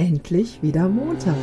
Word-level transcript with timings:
endlich 0.00 0.62
wieder 0.62 0.88
Montag. 0.88 1.36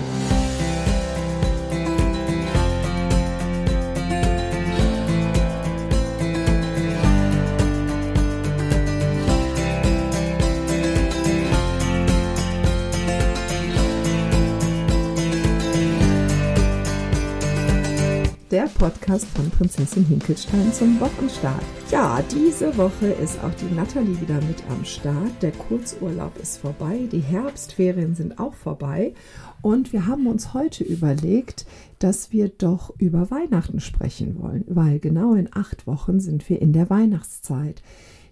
Podcast 18.78 19.26
von 19.30 19.50
Prinzessin 19.50 20.06
Hinkelstein 20.06 20.72
zum 20.72 21.00
Wochenstart. 21.00 21.64
Ja, 21.90 22.22
diese 22.32 22.78
Woche 22.78 23.08
ist 23.08 23.44
auch 23.44 23.54
die 23.56 23.74
Natalie 23.74 24.22
wieder 24.22 24.40
mit 24.42 24.64
am 24.70 24.86
Start. 24.86 25.42
Der 25.42 25.52
Kurzurlaub 25.52 26.38
ist 26.38 26.58
vorbei, 26.58 27.08
die 27.12 27.22
Herbstferien 27.22 28.14
sind 28.14 28.38
auch 28.40 28.54
vorbei 28.54 29.16
und 29.64 29.94
wir 29.94 30.06
haben 30.06 30.28
uns 30.28 30.54
heute 30.54 30.84
überlegt, 30.84 31.66
dass 31.98 32.32
wir 32.32 32.50
doch 32.50 32.94
über 33.00 33.32
Weihnachten 33.32 33.80
sprechen 33.80 34.40
wollen, 34.40 34.64
weil 34.68 35.00
genau 35.00 35.34
in 35.34 35.50
acht 35.52 35.88
Wochen 35.88 36.20
sind 36.20 36.48
wir 36.48 36.62
in 36.62 36.72
der 36.72 36.92
Weihnachtszeit. 36.92 37.82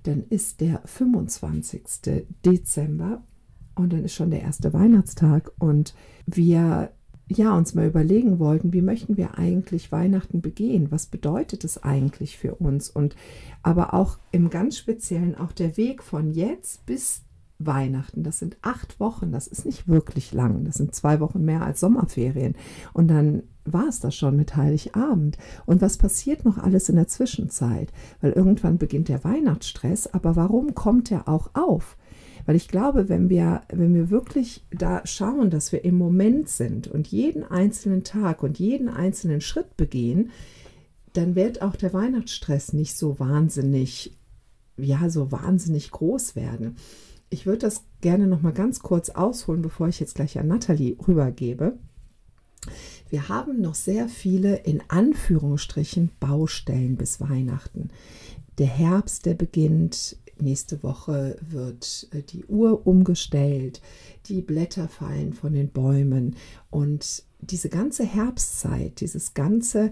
Dann 0.04 0.26
ist 0.30 0.62
der 0.62 0.82
25. 0.86 2.26
Dezember 2.46 3.24
und 3.74 3.94
dann 3.94 4.04
ist 4.06 4.14
schon 4.14 4.30
der 4.30 4.42
erste 4.42 4.74
Weihnachtstag 4.74 5.52
und 5.58 5.96
wir 6.28 6.92
ja, 7.28 7.58
uns 7.58 7.74
mal 7.74 7.88
überlegen 7.88 8.40
wollten, 8.40 8.72
wie 8.74 8.82
möchten 8.82 9.18
wir 9.18 9.38
eigentlich 9.38 9.92
Weihnachten 9.92 10.42
begehen? 10.42 10.92
Was 10.92 11.08
bedeutet 11.08 11.64
es 11.64 11.82
eigentlich 11.82 12.38
für 12.38 12.56
uns? 12.56 12.90
Und 12.90 13.16
aber 13.64 13.94
auch 13.94 14.20
im 14.32 14.50
ganz 14.50 14.78
Speziellen 14.78 15.36
auch 15.36 15.52
der 15.52 15.76
Weg 15.78 16.04
von 16.04 16.32
jetzt 16.32 16.86
bis 16.86 17.24
Weihnachten. 17.58 18.24
Das 18.24 18.40
sind 18.40 18.58
acht 18.62 19.00
Wochen. 19.00 19.32
Das 19.32 19.48
ist 19.48 19.66
nicht 19.66 19.88
wirklich 19.88 20.34
lang. 20.34 20.66
Das 20.66 20.76
sind 20.76 20.94
zwei 20.94 21.20
Wochen 21.20 21.44
mehr 21.44 21.62
als 21.62 21.80
Sommerferien. 21.80 22.56
Und 22.94 23.08
dann 23.08 23.44
war 23.64 23.88
es 23.88 24.00
das 24.00 24.16
schon 24.16 24.36
mit 24.36 24.56
Heiligabend. 24.56 25.38
Und 25.66 25.82
was 25.82 25.98
passiert 25.98 26.46
noch 26.46 26.58
alles 26.58 26.90
in 26.90 26.96
der 26.96 27.08
Zwischenzeit? 27.08 27.92
Weil 28.22 28.34
irgendwann 28.34 28.78
beginnt 28.78 29.08
der 29.08 29.24
Weihnachtsstress. 29.24 30.08
Aber 30.08 30.36
warum 30.36 30.76
kommt 30.76 31.12
er 31.12 31.28
auch 31.28 31.50
auf? 31.54 31.98
Weil 32.46 32.56
ich 32.56 32.68
glaube, 32.68 33.10
wenn 33.10 33.30
wir, 33.30 33.64
wenn 33.70 33.94
wir 33.94 34.10
wirklich 34.10 34.64
da 34.72 35.02
schauen, 35.06 35.50
dass 35.50 35.72
wir 35.72 35.84
im 35.84 35.96
Moment 35.96 36.50
sind 36.50 36.88
und 36.88 37.08
jeden 37.08 37.44
einzelnen 37.44 38.04
Tag 38.04 38.44
und 38.44 38.60
jeden 38.60 38.88
einzelnen 38.88 39.42
Schritt 39.42 39.76
begehen, 39.78 40.30
dann 41.14 41.36
wird 41.36 41.62
auch 41.62 41.76
der 41.76 41.94
Weihnachtsstress 41.94 42.74
nicht 42.74 42.98
so 42.98 43.20
wahnsinnig, 43.20 44.16
ja, 44.78 45.10
so 45.10 45.32
wahnsinnig 45.32 45.92
groß 45.92 46.36
werden. 46.36 46.76
Ich 47.30 47.46
würde 47.46 47.60
das 47.60 47.84
gerne 48.02 48.28
noch 48.28 48.42
mal 48.42 48.54
ganz 48.54 48.82
kurz 48.82 49.10
ausholen, 49.10 49.62
bevor 49.62 49.88
ich 49.88 50.00
jetzt 50.00 50.16
gleich 50.16 50.38
an 50.38 50.48
Nathalie 50.48 50.98
rübergebe. 51.08 51.78
Wir 53.10 53.30
haben 53.30 53.62
noch 53.62 53.76
sehr 53.76 54.08
viele 54.10 54.58
in 54.58 54.82
Anführungsstrichen 54.88 56.12
Baustellen 56.20 56.98
bis 56.98 57.22
Weihnachten. 57.22 57.90
Der 58.58 58.68
Herbst, 58.68 59.26
der 59.26 59.34
beginnt, 59.34 60.18
Nächste 60.40 60.84
Woche 60.84 61.38
wird 61.42 62.08
äh, 62.12 62.22
die 62.22 62.46
Uhr 62.46 62.86
umgestellt, 62.86 63.82
die 64.28 64.42
Blätter 64.42 64.88
fallen 64.88 65.34
von 65.34 65.54
den 65.54 65.70
Bäumen. 65.70 66.36
Und 66.70 67.24
diese 67.40 67.70
ganze 67.70 68.04
Herbstzeit, 68.04 69.00
dieses 69.00 69.34
ganze, 69.34 69.92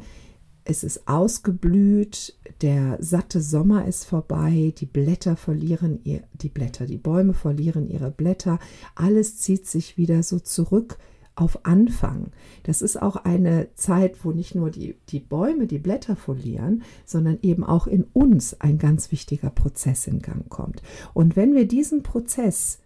es 0.66 0.84
ist 0.84 1.08
ausgeblüht, 1.08 2.38
der 2.62 2.98
satte 3.02 3.42
Sommer 3.42 3.88
ist 3.88 4.06
vorbei, 4.06 4.74
die 4.78 4.86
Blätter 4.86 5.36
verlieren 5.36 6.00
ihr, 6.04 6.24
die 6.34 6.50
Blätter, 6.50 6.86
die 6.86 6.98
Bäume 6.98 7.34
verlieren 7.34 7.90
ihre 7.90 8.12
Blätter, 8.12 8.60
alles 8.96 9.38
zieht 9.38 9.68
sich 9.68 9.98
wieder 9.98 10.24
so 10.24 10.40
zurück 10.40 10.98
auf 11.36 11.66
Anfang. 11.66 12.28
Das 12.64 12.82
ist 12.82 13.02
auch 13.02 13.16
eine 13.16 13.74
Zeit, 13.76 14.24
wo 14.24 14.32
nicht 14.32 14.56
nur 14.56 14.70
die, 14.70 14.96
die 15.10 15.20
Bäume 15.20 15.68
die 15.68 15.80
Blätter 15.80 16.16
folieren, 16.16 16.84
sondern 17.06 17.40
eben 17.42 17.64
auch 17.64 17.88
in 17.88 18.04
uns 18.14 18.60
ein 18.62 18.78
ganz 18.78 19.12
wichtiger 19.12 19.50
Prozess 19.50 20.08
in 20.08 20.22
Gang 20.22 20.48
kommt. 20.50 20.82
Und 21.14 21.36
wenn 21.36 21.56
wir 21.56 21.68
diesen 21.68 22.04
Prozess 22.04 22.80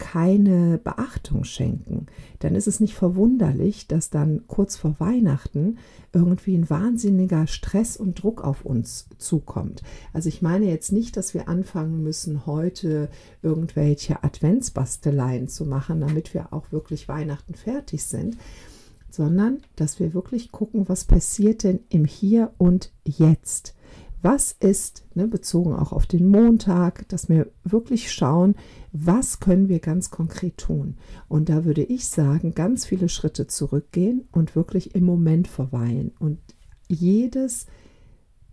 keine 0.00 0.78
Beachtung 0.78 1.44
schenken, 1.44 2.06
dann 2.40 2.56
ist 2.56 2.66
es 2.66 2.80
nicht 2.80 2.94
verwunderlich, 2.94 3.86
dass 3.86 4.10
dann 4.10 4.42
kurz 4.48 4.74
vor 4.74 4.96
Weihnachten 4.98 5.78
irgendwie 6.12 6.56
ein 6.56 6.68
wahnsinniger 6.68 7.46
Stress 7.46 7.98
und 7.98 8.20
Druck 8.20 8.42
auf 8.42 8.64
uns 8.64 9.06
zukommt. 9.18 9.82
Also 10.12 10.28
ich 10.30 10.42
meine 10.42 10.64
jetzt 10.64 10.90
nicht, 10.90 11.16
dass 11.16 11.34
wir 11.34 11.48
anfangen 11.48 12.02
müssen, 12.02 12.46
heute 12.46 13.10
irgendwelche 13.42 14.24
Adventsbasteleien 14.24 15.48
zu 15.48 15.66
machen, 15.66 16.00
damit 16.00 16.34
wir 16.34 16.52
auch 16.52 16.72
wirklich 16.72 17.06
Weihnachten 17.06 17.54
fertig 17.54 18.04
sind, 18.04 18.38
sondern 19.10 19.58
dass 19.76 20.00
wir 20.00 20.14
wirklich 20.14 20.50
gucken, 20.50 20.88
was 20.88 21.04
passiert 21.04 21.62
denn 21.62 21.80
im 21.90 22.06
Hier 22.06 22.52
und 22.56 22.90
Jetzt 23.04 23.74
was 24.22 24.52
ist, 24.52 25.04
ne, 25.14 25.26
bezogen 25.26 25.74
auch 25.74 25.92
auf 25.92 26.06
den 26.06 26.28
Montag, 26.28 27.08
dass 27.08 27.28
wir 27.28 27.46
wirklich 27.64 28.12
schauen, 28.12 28.54
was 28.92 29.40
können 29.40 29.68
wir 29.68 29.78
ganz 29.78 30.10
konkret 30.10 30.58
tun. 30.58 30.96
Und 31.28 31.48
da 31.48 31.64
würde 31.64 31.84
ich 31.84 32.08
sagen, 32.08 32.54
ganz 32.54 32.84
viele 32.84 33.08
Schritte 33.08 33.46
zurückgehen 33.46 34.28
und 34.32 34.56
wirklich 34.56 34.94
im 34.94 35.04
Moment 35.04 35.48
verweilen 35.48 36.12
und 36.18 36.38
jedes, 36.88 37.66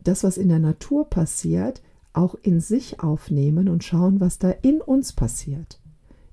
das, 0.03 0.23
was 0.23 0.37
in 0.37 0.49
der 0.49 0.59
Natur 0.59 1.09
passiert, 1.09 1.81
auch 2.13 2.35
in 2.41 2.59
sich 2.59 2.99
aufnehmen 2.99 3.67
und 3.67 3.83
schauen, 3.83 4.19
was 4.19 4.37
da 4.37 4.51
in 4.51 4.81
uns 4.81 5.13
passiert. 5.13 5.79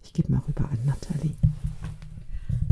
Ich 0.02 0.12
gebe 0.12 0.32
mal 0.32 0.42
rüber 0.46 0.68
an 0.70 0.78
Nathalie. 0.84 1.34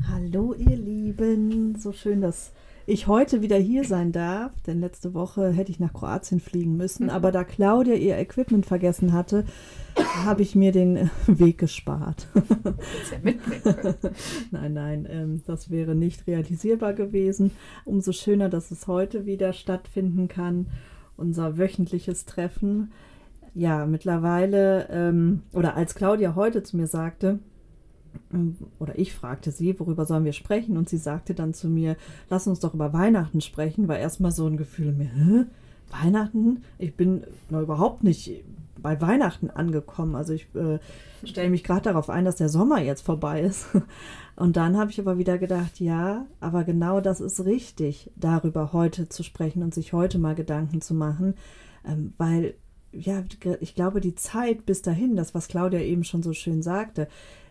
Hallo 0.09 0.55
ihr 0.55 0.77
Lieben, 0.77 1.79
so 1.79 1.93
schön, 1.93 2.21
dass 2.21 2.53
ich 2.87 3.07
heute 3.07 3.43
wieder 3.43 3.57
hier 3.57 3.85
sein 3.85 4.13
darf, 4.13 4.53
denn 4.63 4.81
letzte 4.81 5.15
Woche 5.15 5.51
hätte 5.51 5.71
ich 5.71 5.81
nach 5.81 5.93
Kroatien 5.93 6.41
fliegen 6.41 6.77
müssen, 6.77 7.11
aber 7.11 7.33
da 7.33 7.45
Claudia 7.45 7.95
ihr 7.95 8.19
Equipment 8.19 8.67
vergessen 8.67 9.13
hatte, 9.13 9.45
habe 10.25 10.43
ich 10.43 10.55
mir 10.55 10.73
den 10.73 11.11
Weg 11.27 11.59
gespart. 11.59 12.27
nein, 14.51 14.73
nein, 14.73 15.09
ähm, 15.11 15.43
das 15.47 15.71
wäre 15.71 15.95
nicht 15.95 16.27
realisierbar 16.27 16.93
gewesen. 16.95 17.53
Umso 17.85 18.13
schöner, 18.13 18.49
dass 18.49 18.71
es 18.71 18.87
heute 18.87 19.27
wieder 19.27 19.53
stattfinden 19.53 20.29
kann, 20.29 20.67
unser 21.17 21.59
wöchentliches 21.59 22.25
Treffen. 22.25 22.93
Ja, 23.55 23.85
mittlerweile, 23.87 24.89
ähm, 24.91 25.43
oder 25.53 25.77
als 25.77 25.95
Claudia 25.95 26.35
heute 26.35 26.63
zu 26.63 26.77
mir 26.77 26.87
sagte, 26.87 27.39
oder 28.79 28.99
ich 28.99 29.15
fragte 29.15 29.51
sie, 29.51 29.79
worüber 29.79 30.07
sollen 30.07 30.25
wir 30.25 30.33
sprechen? 30.33 30.77
Und 30.77 30.89
sie 30.89 30.97
sagte 30.97 31.35
dann 31.35 31.55
zu 31.55 31.69
mir, 31.69 31.97
lass 32.31 32.47
uns 32.47 32.61
doch 32.61 32.75
über 32.75 32.93
Weihnachten 32.93 33.41
sprechen, 33.41 33.89
war 33.89 33.99
erstmal 33.99 34.33
so 34.33 34.47
ein 34.47 34.57
Gefühl 34.57 34.89
in 34.89 34.99
mir, 34.99 35.11
Hä? 35.15 35.45
Weihnachten? 35.91 36.65
Ich 36.79 36.97
bin 36.97 37.25
noch 37.51 37.61
überhaupt 37.61 38.03
nicht 38.03 38.43
bei 38.79 39.01
Weihnachten 39.01 39.51
angekommen. 39.51 40.17
Also 40.17 40.33
ich 40.33 40.49
äh, 40.55 40.79
stelle 41.25 41.51
mich 41.51 41.65
gerade 41.65 41.83
darauf 41.83 42.11
ein, 42.11 42.25
dass 42.25 42.37
der 42.37 42.49
Sommer 42.49 42.81
jetzt 42.81 43.03
vorbei 43.03 43.43
ist. 43.43 43.67
Und 44.37 44.57
dann 44.57 44.77
habe 44.77 44.91
ich 44.91 44.99
aber 44.99 45.19
wieder 45.19 45.39
gedacht, 45.39 45.79
ja, 45.81 46.27
aber 46.41 46.65
genau 46.65 47.01
das 47.01 47.21
ist 47.21 47.45
richtig, 47.45 48.11
darüber 48.17 48.73
heute 48.73 49.09
zu 49.09 49.23
sprechen 49.23 49.63
und 49.63 49.75
sich 49.75 49.93
heute 49.93 50.19
mal 50.19 50.35
Gedanken 50.35 50.81
zu 50.81 50.95
machen, 50.95 51.35
ähm, 51.87 52.15
weil 52.17 52.55
ja, 52.93 53.23
ich 53.61 53.75
glaube, 53.75 54.01
die 54.01 54.15
Zeit 54.15 54.67
bis 54.67 54.83
dahin, 54.83 55.17
das, 55.17 55.35
was 55.35 55.49
Claudia 55.49 55.81
eben 55.81 56.05
schon 56.05 56.23
so 56.23 56.33
schön 56.33 56.63
sagte, 56.63 57.09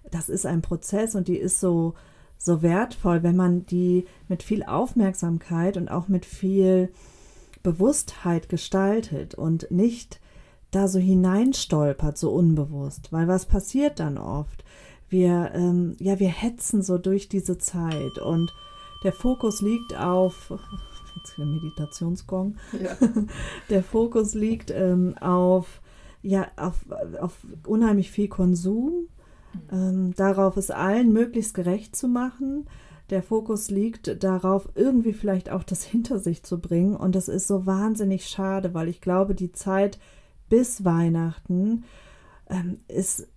das 0.09 0.29
ist 0.29 0.45
ein 0.45 0.61
Prozess 0.61 1.15
und 1.15 1.27
die 1.27 1.37
ist 1.37 1.59
so, 1.59 1.93
so 2.37 2.61
wertvoll, 2.61 3.23
wenn 3.23 3.35
man 3.35 3.65
die 3.65 4.05
mit 4.27 4.43
viel 4.43 4.63
Aufmerksamkeit 4.63 5.77
und 5.77 5.89
auch 5.89 6.07
mit 6.07 6.25
viel 6.25 6.91
Bewusstheit 7.63 8.49
gestaltet 8.49 9.35
und 9.35 9.69
nicht 9.69 10.19
da 10.71 10.87
so 10.87 10.99
hineinstolpert, 10.99 12.17
so 12.17 12.31
unbewusst. 12.31 13.11
Weil 13.11 13.27
was 13.27 13.45
passiert 13.45 13.99
dann 13.99 14.17
oft? 14.17 14.63
Wir, 15.09 15.51
ähm, 15.53 15.95
ja, 15.99 16.19
wir 16.19 16.29
hetzen 16.29 16.81
so 16.81 16.97
durch 16.97 17.27
diese 17.27 17.57
Zeit 17.57 18.17
und 18.17 18.53
der 19.03 19.11
Fokus 19.11 19.61
liegt 19.61 19.95
auf, 19.95 20.53
jetzt 21.17 21.37
der 21.37 21.45
Meditationsgong, 21.45 22.55
ja. 22.81 22.95
der 23.69 23.83
Fokus 23.83 24.33
liegt 24.33 24.71
ähm, 24.71 25.17
auf, 25.19 25.81
ja, 26.21 26.47
auf, 26.55 26.85
auf 27.19 27.45
unheimlich 27.67 28.09
viel 28.09 28.29
Konsum 28.29 29.09
ähm, 29.71 30.13
darauf 30.15 30.57
es 30.57 30.71
allen 30.71 31.11
möglichst 31.13 31.53
gerecht 31.53 31.95
zu 31.95 32.07
machen. 32.07 32.67
Der 33.09 33.21
Fokus 33.21 33.69
liegt 33.69 34.23
darauf, 34.23 34.69
irgendwie 34.75 35.13
vielleicht 35.13 35.49
auch 35.49 35.63
das 35.63 35.83
hinter 35.85 36.19
sich 36.19 36.43
zu 36.43 36.59
bringen. 36.59 36.95
Und 36.95 37.15
das 37.15 37.27
ist 37.27 37.47
so 37.47 37.65
wahnsinnig 37.65 38.27
schade, 38.27 38.73
weil 38.73 38.87
ich 38.87 39.01
glaube, 39.01 39.35
die 39.35 39.51
Zeit 39.51 39.99
bis 40.49 40.83
Weihnachten 40.83 41.83
ähm, 42.49 42.79
ist 42.87 43.27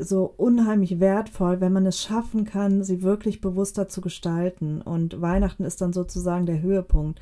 so 0.00 0.24
unheimlich 0.36 0.98
wertvoll, 0.98 1.60
wenn 1.60 1.72
man 1.72 1.86
es 1.86 2.02
schaffen 2.02 2.44
kann, 2.44 2.82
sie 2.82 3.02
wirklich 3.02 3.40
bewusster 3.40 3.88
zu 3.88 4.00
gestalten. 4.00 4.82
Und 4.82 5.20
Weihnachten 5.20 5.64
ist 5.64 5.80
dann 5.80 5.92
sozusagen 5.92 6.46
der 6.46 6.60
Höhepunkt. 6.60 7.20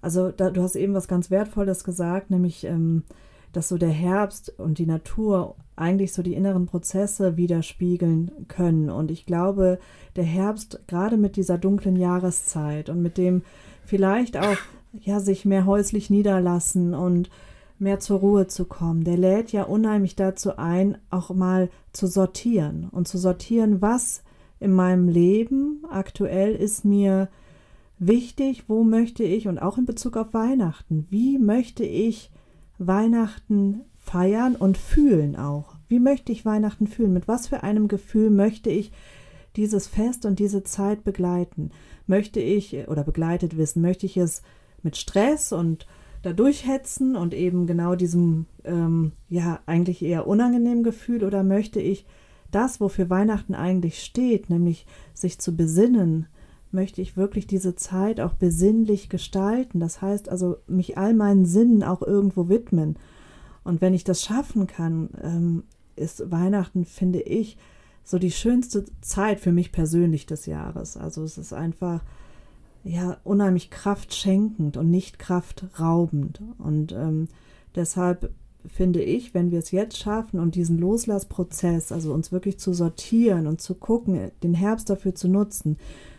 Also 0.00 0.30
da, 0.30 0.50
du 0.50 0.62
hast 0.62 0.76
eben 0.76 0.94
was 0.94 1.08
ganz 1.08 1.30
Wertvolles 1.30 1.84
gesagt, 1.84 2.30
nämlich 2.30 2.64
ähm, 2.64 3.04
dass 3.52 3.68
so 3.68 3.78
der 3.78 3.90
Herbst 3.90 4.58
und 4.58 4.78
die 4.78 4.86
Natur 4.86 5.56
eigentlich 5.76 6.12
so 6.12 6.22
die 6.22 6.34
inneren 6.34 6.66
Prozesse 6.66 7.36
widerspiegeln 7.36 8.30
können. 8.48 8.90
Und 8.90 9.10
ich 9.10 9.26
glaube, 9.26 9.78
der 10.16 10.24
Herbst, 10.24 10.80
gerade 10.86 11.16
mit 11.16 11.36
dieser 11.36 11.58
dunklen 11.58 11.96
Jahreszeit 11.96 12.88
und 12.88 13.02
mit 13.02 13.16
dem 13.16 13.42
vielleicht 13.84 14.36
auch 14.36 14.56
ja, 14.92 15.20
sich 15.20 15.44
mehr 15.44 15.66
häuslich 15.66 16.10
niederlassen 16.10 16.94
und 16.94 17.30
mehr 17.78 18.00
zur 18.00 18.18
Ruhe 18.18 18.48
zu 18.48 18.64
kommen, 18.64 19.04
der 19.04 19.16
lädt 19.16 19.52
ja 19.52 19.62
unheimlich 19.62 20.16
dazu 20.16 20.56
ein, 20.56 20.98
auch 21.10 21.30
mal 21.30 21.70
zu 21.92 22.06
sortieren 22.06 22.88
und 22.90 23.06
zu 23.06 23.18
sortieren, 23.18 23.80
was 23.80 24.22
in 24.60 24.72
meinem 24.72 25.08
Leben 25.08 25.84
aktuell 25.88 26.54
ist 26.54 26.84
mir 26.84 27.28
wichtig, 27.98 28.64
wo 28.68 28.82
möchte 28.82 29.22
ich 29.22 29.46
und 29.46 29.58
auch 29.58 29.78
in 29.78 29.84
Bezug 29.84 30.16
auf 30.16 30.34
Weihnachten, 30.34 31.06
wie 31.10 31.38
möchte 31.38 31.84
ich 31.84 32.30
Weihnachten 32.78 33.82
feiern 33.96 34.56
und 34.56 34.78
fühlen 34.78 35.36
auch. 35.36 35.76
Wie 35.88 35.98
möchte 35.98 36.32
ich 36.32 36.44
Weihnachten 36.44 36.86
fühlen? 36.86 37.12
Mit 37.12 37.28
was 37.28 37.48
für 37.48 37.62
einem 37.62 37.88
Gefühl 37.88 38.30
möchte 38.30 38.70
ich 38.70 38.92
dieses 39.56 39.86
Fest 39.88 40.24
und 40.24 40.38
diese 40.38 40.62
Zeit 40.62 41.04
begleiten? 41.04 41.70
Möchte 42.06 42.40
ich 42.40 42.88
oder 42.88 43.04
begleitet 43.04 43.56
wissen, 43.56 43.82
möchte 43.82 44.06
ich 44.06 44.16
es 44.16 44.42
mit 44.82 44.96
Stress 44.96 45.52
und 45.52 45.86
da 46.22 46.32
durchhetzen 46.32 47.16
und 47.16 47.34
eben 47.34 47.66
genau 47.66 47.94
diesem, 47.94 48.46
ähm, 48.64 49.12
ja, 49.28 49.60
eigentlich 49.66 50.02
eher 50.02 50.26
unangenehmen 50.26 50.82
Gefühl 50.82 51.24
oder 51.24 51.42
möchte 51.42 51.80
ich 51.80 52.06
das, 52.50 52.80
wofür 52.80 53.10
Weihnachten 53.10 53.54
eigentlich 53.54 54.02
steht, 54.02 54.50
nämlich 54.50 54.86
sich 55.14 55.38
zu 55.38 55.54
besinnen, 55.54 56.26
möchte 56.70 57.00
ich 57.00 57.16
wirklich 57.16 57.46
diese 57.46 57.74
Zeit 57.74 58.20
auch 58.20 58.34
besinnlich 58.34 59.08
gestalten. 59.08 59.80
Das 59.80 60.02
heißt 60.02 60.28
also, 60.28 60.56
mich 60.66 60.98
all 60.98 61.14
meinen 61.14 61.46
Sinnen 61.46 61.82
auch 61.82 62.02
irgendwo 62.02 62.48
widmen. 62.48 62.96
Und 63.64 63.80
wenn 63.80 63.94
ich 63.94 64.04
das 64.04 64.22
schaffen 64.22 64.66
kann, 64.66 65.10
ähm, 65.22 65.62
ist 65.96 66.30
Weihnachten, 66.30 66.84
finde 66.84 67.20
ich, 67.20 67.56
so 68.04 68.18
die 68.18 68.30
schönste 68.30 68.86
Zeit 69.02 69.40
für 69.40 69.52
mich 69.52 69.72
persönlich 69.72 70.24
des 70.24 70.46
Jahres. 70.46 70.96
Also 70.96 71.22
es 71.24 71.36
ist 71.36 71.52
einfach 71.52 72.02
ja 72.84 73.18
unheimlich 73.24 73.70
kraftschenkend 73.70 74.76
und 74.76 74.90
nicht 74.90 75.18
kraftraubend. 75.18 76.40
Und 76.58 76.92
ähm, 76.92 77.28
deshalb 77.74 78.32
finde 78.66 79.02
ich, 79.02 79.34
wenn 79.34 79.50
wir 79.50 79.58
es 79.58 79.70
jetzt 79.70 79.98
schaffen 79.98 80.40
und 80.40 80.54
diesen 80.54 80.78
Loslassprozess, 80.78 81.92
also 81.92 82.12
uns 82.12 82.32
wirklich 82.32 82.58
zu 82.58 82.72
sortieren 82.72 83.46
und 83.46 83.60
zu 83.60 83.74
gucken, 83.74 84.30
den 84.42 84.54
Herbst 84.54 84.90
dafür 84.90 85.14
zu 85.14 85.28
nutzen, 85.28 85.76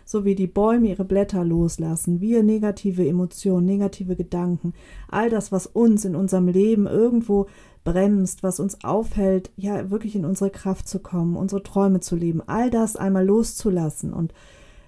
so 0.09 0.25
wie 0.25 0.33
die 0.33 0.47
Bäume 0.47 0.87
ihre 0.87 1.05
Blätter 1.05 1.45
loslassen, 1.45 2.19
wir 2.19 2.41
negative 2.41 3.07
Emotionen, 3.07 3.67
negative 3.67 4.15
Gedanken, 4.15 4.73
all 5.07 5.29
das, 5.29 5.51
was 5.51 5.67
uns 5.67 6.03
in 6.03 6.15
unserem 6.15 6.47
Leben 6.47 6.87
irgendwo 6.87 7.45
bremst, 7.83 8.41
was 8.41 8.59
uns 8.59 8.83
aufhält, 8.83 9.51
ja 9.55 9.91
wirklich 9.91 10.15
in 10.15 10.25
unsere 10.25 10.49
Kraft 10.49 10.87
zu 10.87 10.97
kommen, 10.97 11.35
unsere 11.35 11.61
Träume 11.61 11.99
zu 11.99 12.15
leben, 12.15 12.41
all 12.47 12.71
das 12.71 12.95
einmal 12.95 13.23
loszulassen 13.23 14.11
und 14.11 14.33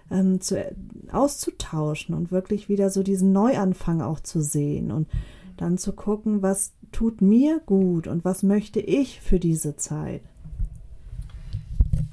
ähm, 0.09 0.41
zu, 0.41 0.57
auszutauschen 1.11 2.15
und 2.15 2.31
wirklich 2.31 2.67
wieder 2.67 2.89
so 2.89 3.03
diesen 3.03 3.31
Neuanfang 3.31 4.01
auch 4.01 4.21
zu 4.21 4.41
sehen 4.41 4.91
und 4.91 5.07
dann 5.55 5.77
zu 5.77 5.93
gucken, 5.93 6.41
was 6.41 6.73
tut 6.91 7.21
mir 7.21 7.59
gut 7.67 8.07
und 8.07 8.25
was 8.25 8.41
möchte 8.41 8.79
ich 8.79 9.21
für 9.21 9.39
diese 9.39 9.75
Zeit. 9.75 10.23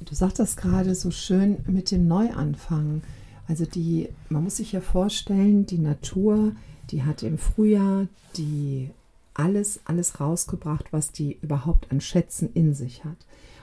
Du 0.08 0.14
sagtest 0.14 0.56
gerade 0.56 0.94
so 0.94 1.10
schön 1.10 1.58
mit 1.66 1.90
dem 1.90 2.08
Neuanfang. 2.08 3.02
Also 3.46 3.66
die, 3.66 4.08
man 4.30 4.44
muss 4.44 4.56
sich 4.56 4.72
ja 4.72 4.80
vorstellen, 4.80 5.66
die 5.66 5.78
Natur, 5.78 6.52
die 6.90 7.02
hat 7.02 7.22
im 7.22 7.36
Frühjahr 7.36 8.06
die 8.38 8.90
alles, 9.34 9.80
alles 9.84 10.18
rausgebracht, 10.18 10.86
was 10.92 11.12
die 11.12 11.36
überhaupt 11.42 11.92
an 11.92 12.00
Schätzen 12.00 12.50
in 12.54 12.72
sich 12.72 13.04
hat. 13.04 13.18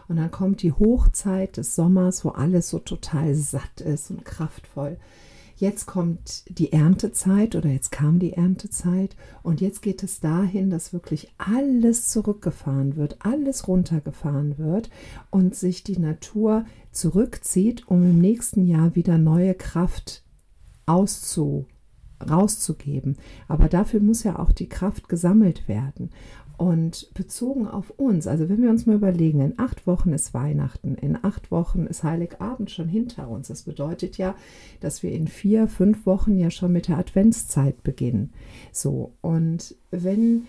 Und 0.08 0.18
dann 0.18 0.30
kommt 0.30 0.62
die 0.62 0.72
Hochzeit 0.72 1.58
des 1.58 1.76
Sommers, 1.76 2.24
wo 2.24 2.30
alles 2.30 2.70
so 2.70 2.78
total 2.78 3.34
satt 3.34 3.82
ist 3.82 4.12
und 4.12 4.24
kraftvoll. 4.24 4.98
Jetzt 5.58 5.86
kommt 5.86 6.44
die 6.50 6.74
Erntezeit 6.74 7.56
oder 7.56 7.70
jetzt 7.70 7.92
kam 7.92 8.20
die 8.20 8.34
Erntezeit 8.34 9.16
und 9.42 9.62
jetzt 9.62 9.82
geht 9.82 10.04
es 10.04 10.20
dahin, 10.20 10.70
dass 10.70 10.92
wirklich 10.92 11.32
alles 11.38 12.10
zurückgefahren 12.10 12.98
wird, 12.98 13.18
alles 13.20 13.68
runtergefahren 13.68 14.58
wird 14.58 14.90
und 15.32 15.56
sich 15.56 15.84
die 15.84 15.98
Natur 15.98 16.66
zurückzieht, 16.92 17.88
um 17.88 18.04
im 18.04 18.20
nächsten 18.20 18.68
Jahr 18.68 18.96
wieder 18.96 19.18
neue 19.18 19.54
Kraft 19.54 20.24
auszu 20.86 21.66
rauszugeben. 22.30 23.18
Aber 23.48 23.68
dafür 23.68 24.00
muss 24.00 24.24
ja 24.24 24.40
auch 24.40 24.52
die 24.52 24.70
Kraft 24.70 25.10
gesammelt 25.10 25.68
werden. 25.68 26.12
Und 26.58 27.14
bezogen 27.14 27.68
auf 27.68 27.90
uns, 27.92 28.28
also 28.28 28.48
wenn 28.48 28.62
wir 28.62 28.70
uns 28.70 28.86
mal 28.86 28.96
überlegen, 28.96 29.42
in 29.42 29.60
acht 29.60 29.88
Wochen 29.88 30.14
ist 30.14 30.34
Weihnachten, 30.34 30.96
in 30.96 31.18
acht 31.22 31.52
Wochen 31.52 31.86
ist 31.86 32.04
Heiligabend 32.04 32.72
schon 32.72 32.88
hinter 32.88 33.28
uns. 33.30 33.50
Das 33.50 33.64
bedeutet 33.64 34.18
ja, 34.18 34.36
dass 34.80 35.04
wir 35.04 35.12
in 35.12 35.28
vier, 35.28 35.68
fünf 35.68 36.06
Wochen 36.06 36.38
ja 36.38 36.50
schon 36.52 36.72
mit 36.72 36.88
der 36.88 36.98
Adventszeit 36.98 37.84
beginnen. 37.84 38.32
So, 38.72 39.14
und 39.22 39.76
wenn, 39.92 40.48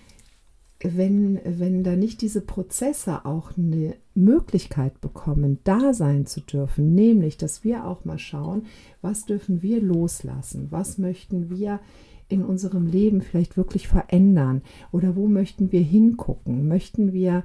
wenn, 0.81 1.41
wenn 1.45 1.83
da 1.83 1.97
nicht 1.97 2.21
diese 2.23 2.41
Prozesse 2.41 3.25
auch 3.25 3.57
eine 3.57 3.95
Möglichkeit 4.15 5.01
bekommen, 5.01 5.59
da 5.65 5.93
sein 5.93 6.27
zu 6.27 6.41
dürfen, 6.41 6.95
nämlich, 6.95 7.37
dass 7.37 7.65
wir 7.65 7.85
auch 7.85 8.05
mal 8.05 8.19
schauen, 8.19 8.67
was 9.03 9.25
dürfen 9.25 9.63
wir 9.63 9.83
loslassen, 9.83 10.69
was 10.71 10.99
möchten 10.99 11.51
wir 11.51 11.81
in 12.29 12.45
unserem 12.45 12.87
Leben 12.87 13.21
vielleicht 13.21 13.57
wirklich 13.57 13.89
verändern? 13.89 14.63
Oder 14.93 15.17
wo 15.17 15.27
möchten 15.27 15.73
wir 15.73 15.81
hingucken? 15.81 16.69
Möchten 16.69 17.13
wir, 17.13 17.45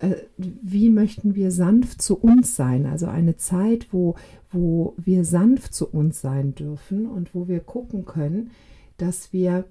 äh, 0.00 0.16
wie 0.36 0.90
möchten 0.90 1.34
wir 1.34 1.50
sanft 1.50 2.02
zu 2.02 2.18
uns 2.18 2.56
sein? 2.56 2.86
Also 2.86 3.06
eine 3.06 3.36
Zeit, 3.36 3.88
wo, 3.92 4.16
wo 4.50 4.94
wir 4.96 5.24
sanft 5.24 5.74
zu 5.74 5.88
uns 5.88 6.20
sein 6.20 6.54
dürfen 6.54 7.06
und 7.06 7.34
wo 7.34 7.48
wir 7.48 7.60
gucken 7.60 8.04
können, 8.04 8.50
dass 8.96 9.32
wir 9.32 9.64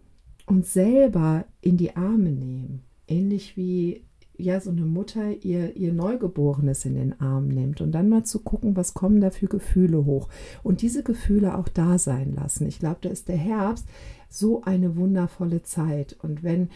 uns 0.45 0.73
selber 0.73 1.45
in 1.61 1.77
die 1.77 1.95
Arme 1.95 2.31
nehmen. 2.31 2.81
Ähnlich 3.07 3.55
wie 3.57 4.03
ja 4.39 4.59
so 4.59 4.71
eine 4.71 4.85
Mutter 4.85 5.31
ihr, 5.43 5.75
ihr 5.75 5.93
Neugeborenes 5.93 6.85
in 6.85 6.95
den 6.95 7.19
Arm 7.19 7.47
nimmt 7.47 7.81
und 7.81 7.91
dann 7.91 8.09
mal 8.09 8.23
zu 8.23 8.39
gucken, 8.39 8.75
was 8.75 8.93
kommen 8.93 9.21
da 9.21 9.29
für 9.29 9.47
Gefühle 9.47 10.05
hoch. 10.05 10.29
Und 10.63 10.81
diese 10.81 11.03
Gefühle 11.03 11.57
auch 11.57 11.67
da 11.67 11.97
sein 11.97 12.33
lassen. 12.35 12.67
Ich 12.67 12.79
glaube, 12.79 12.99
da 13.01 13.09
ist 13.09 13.27
der 13.27 13.37
Herbst 13.37 13.85
so 14.29 14.61
eine 14.63 14.95
wundervolle 14.95 15.63
Zeit. 15.63 16.15
Und 16.21 16.43
wenn 16.43 16.69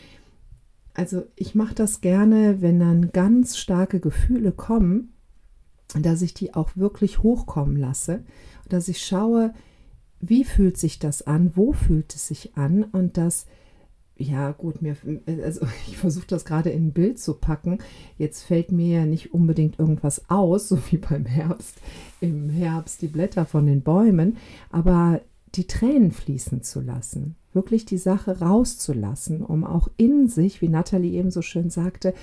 also 0.94 1.24
ich 1.36 1.56
mache 1.56 1.74
das 1.74 2.02
gerne, 2.02 2.62
wenn 2.62 2.80
dann 2.80 3.12
ganz 3.12 3.58
starke 3.58 4.00
Gefühle 4.00 4.52
kommen, 4.52 5.14
dass 6.00 6.22
ich 6.22 6.34
die 6.34 6.54
auch 6.54 6.76
wirklich 6.76 7.24
hochkommen 7.24 7.76
lasse, 7.76 8.24
dass 8.70 8.88
ich 8.88 9.04
schaue, 9.04 9.54
wie 10.20 10.44
fühlt 10.44 10.78
sich 10.78 11.00
das 11.00 11.22
an, 11.24 11.52
wo 11.56 11.74
fühlt 11.74 12.14
es 12.16 12.28
sich 12.28 12.56
an 12.56 12.84
und 12.84 13.18
dass 13.18 13.46
ja, 14.16 14.52
gut, 14.52 14.82
mir, 14.82 14.96
also 15.44 15.66
ich 15.88 15.98
versuche 15.98 16.28
das 16.28 16.46
gerade 16.46 16.70
in 16.70 16.88
ein 16.88 16.94
Bild 16.94 17.20
zu 17.20 17.34
packen. 17.34 17.80
Jetzt 18.18 18.44
fällt 18.44 18.72
mir 18.72 19.00
ja 19.00 19.06
nicht 19.06 19.34
unbedingt 19.34 19.80
irgendwas 19.80 20.30
aus, 20.30 20.68
so 20.70 20.80
wie 20.90 20.98
beim 20.98 21.26
Herbst, 21.26 21.80
im 22.22 22.50
Herbst 22.50 23.02
die 23.02 23.08
Blätter 23.08 23.46
von 23.46 23.66
den 23.66 23.82
Bäumen, 23.82 24.38
aber 24.70 25.22
die 25.56 25.68
Tränen 25.68 26.12
fließen 26.12 26.64
zu 26.64 26.82
lassen, 26.82 27.36
wirklich 27.54 27.86
die 27.86 28.00
Sache 28.00 28.40
rauszulassen, 28.40 29.44
um 29.44 29.64
auch 29.64 29.88
in 29.98 30.28
sich, 30.28 30.62
wie 30.62 30.70
Nathalie 30.70 31.20
eben 31.20 31.30
so 31.30 31.44
schön 31.44 31.70
sagte, 31.70 32.16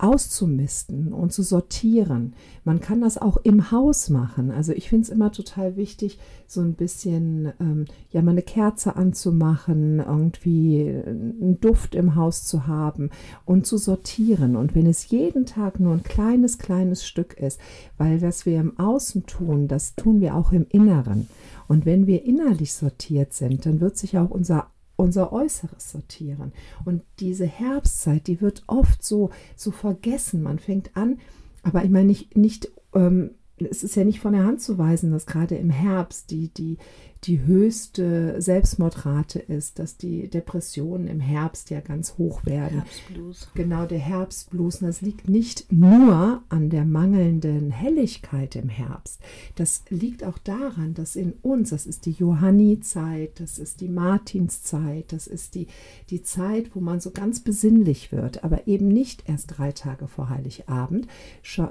auszumisten 0.00 1.12
und 1.12 1.32
zu 1.32 1.42
sortieren. 1.42 2.34
Man 2.64 2.80
kann 2.80 3.00
das 3.00 3.18
auch 3.18 3.36
im 3.38 3.70
Haus 3.70 4.10
machen. 4.10 4.50
Also 4.50 4.72
ich 4.72 4.88
finde 4.88 5.04
es 5.04 5.10
immer 5.10 5.32
total 5.32 5.76
wichtig, 5.76 6.18
so 6.46 6.60
ein 6.60 6.74
bisschen, 6.74 7.52
ähm, 7.60 7.86
ja, 8.10 8.22
mal 8.22 8.32
eine 8.32 8.42
Kerze 8.42 8.96
anzumachen, 8.96 9.98
irgendwie 10.00 10.88
einen 10.88 11.58
Duft 11.60 11.94
im 11.94 12.14
Haus 12.14 12.44
zu 12.44 12.66
haben 12.66 13.10
und 13.44 13.66
zu 13.66 13.78
sortieren. 13.78 14.56
Und 14.56 14.74
wenn 14.74 14.86
es 14.86 15.08
jeden 15.08 15.46
Tag 15.46 15.80
nur 15.80 15.92
ein 15.92 16.02
kleines, 16.02 16.58
kleines 16.58 17.06
Stück 17.06 17.34
ist, 17.34 17.60
weil 17.98 18.22
was 18.22 18.46
wir 18.46 18.60
im 18.60 18.78
Außen 18.78 19.26
tun, 19.26 19.68
das 19.68 19.94
tun 19.94 20.20
wir 20.20 20.34
auch 20.34 20.52
im 20.52 20.66
Inneren. 20.68 21.28
Und 21.68 21.84
wenn 21.84 22.06
wir 22.06 22.24
innerlich 22.24 22.72
sortiert 22.72 23.32
sind, 23.32 23.66
dann 23.66 23.80
wird 23.80 23.96
sich 23.96 24.18
auch 24.18 24.30
unser 24.30 24.68
unser 24.96 25.32
Äußeres 25.32 25.90
sortieren. 25.90 26.52
Und 26.84 27.02
diese 27.20 27.46
Herbstzeit, 27.46 28.26
die 28.26 28.40
wird 28.40 28.64
oft 28.66 29.04
so, 29.04 29.30
so 29.54 29.70
vergessen. 29.70 30.42
Man 30.42 30.58
fängt 30.58 30.96
an, 30.96 31.18
aber 31.62 31.84
ich 31.84 31.90
meine 31.90 32.06
nicht, 32.06 32.36
nicht 32.36 32.70
ähm, 32.94 33.30
es 33.58 33.82
ist 33.82 33.96
ja 33.96 34.04
nicht 34.04 34.20
von 34.20 34.32
der 34.32 34.44
Hand 34.44 34.60
zu 34.60 34.78
weisen, 34.78 35.10
dass 35.10 35.26
gerade 35.26 35.56
im 35.56 35.70
Herbst 35.70 36.30
die, 36.30 36.48
die, 36.48 36.76
die 37.24 37.44
höchste 37.44 38.40
Selbstmordrate 38.40 39.38
ist, 39.38 39.78
dass 39.78 39.96
die 39.96 40.28
Depressionen 40.28 41.08
im 41.08 41.20
Herbst 41.20 41.70
ja 41.70 41.80
ganz 41.80 42.18
hoch 42.18 42.44
werden. 42.44 42.82
Herbstblues. 42.82 43.48
Genau, 43.54 43.86
der 43.86 43.98
Herbstblues. 43.98 44.82
Und 44.82 44.88
das 44.88 45.00
liegt 45.00 45.28
nicht 45.28 45.72
nur 45.72 46.42
an 46.50 46.70
der 46.70 46.84
mangelnden 46.84 47.70
Helligkeit 47.70 48.54
im 48.56 48.68
Herbst. 48.68 49.20
Das 49.54 49.84
liegt 49.88 50.22
auch 50.22 50.38
daran, 50.38 50.92
dass 50.94 51.16
in 51.16 51.32
uns, 51.42 51.70
das 51.70 51.86
ist 51.86 52.06
die 52.06 52.12
Johanni-Zeit, 52.12 53.40
das 53.40 53.58
ist 53.58 53.80
die 53.80 53.88
Martinszeit, 53.88 55.12
das 55.12 55.26
ist 55.26 55.54
die, 55.54 55.66
die 56.10 56.22
Zeit, 56.22 56.76
wo 56.76 56.80
man 56.80 57.00
so 57.00 57.10
ganz 57.10 57.40
besinnlich 57.40 58.12
wird, 58.12 58.44
aber 58.44 58.68
eben 58.68 58.88
nicht 58.88 59.28
erst 59.28 59.58
drei 59.58 59.72
Tage 59.72 60.06
vor 60.08 60.28
Heiligabend, 60.28 61.08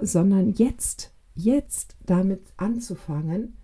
sondern 0.01 0.53
jetzt 0.53 1.11
jetzt 1.35 1.95
damit 2.05 2.41
anzufangen, 2.57 3.57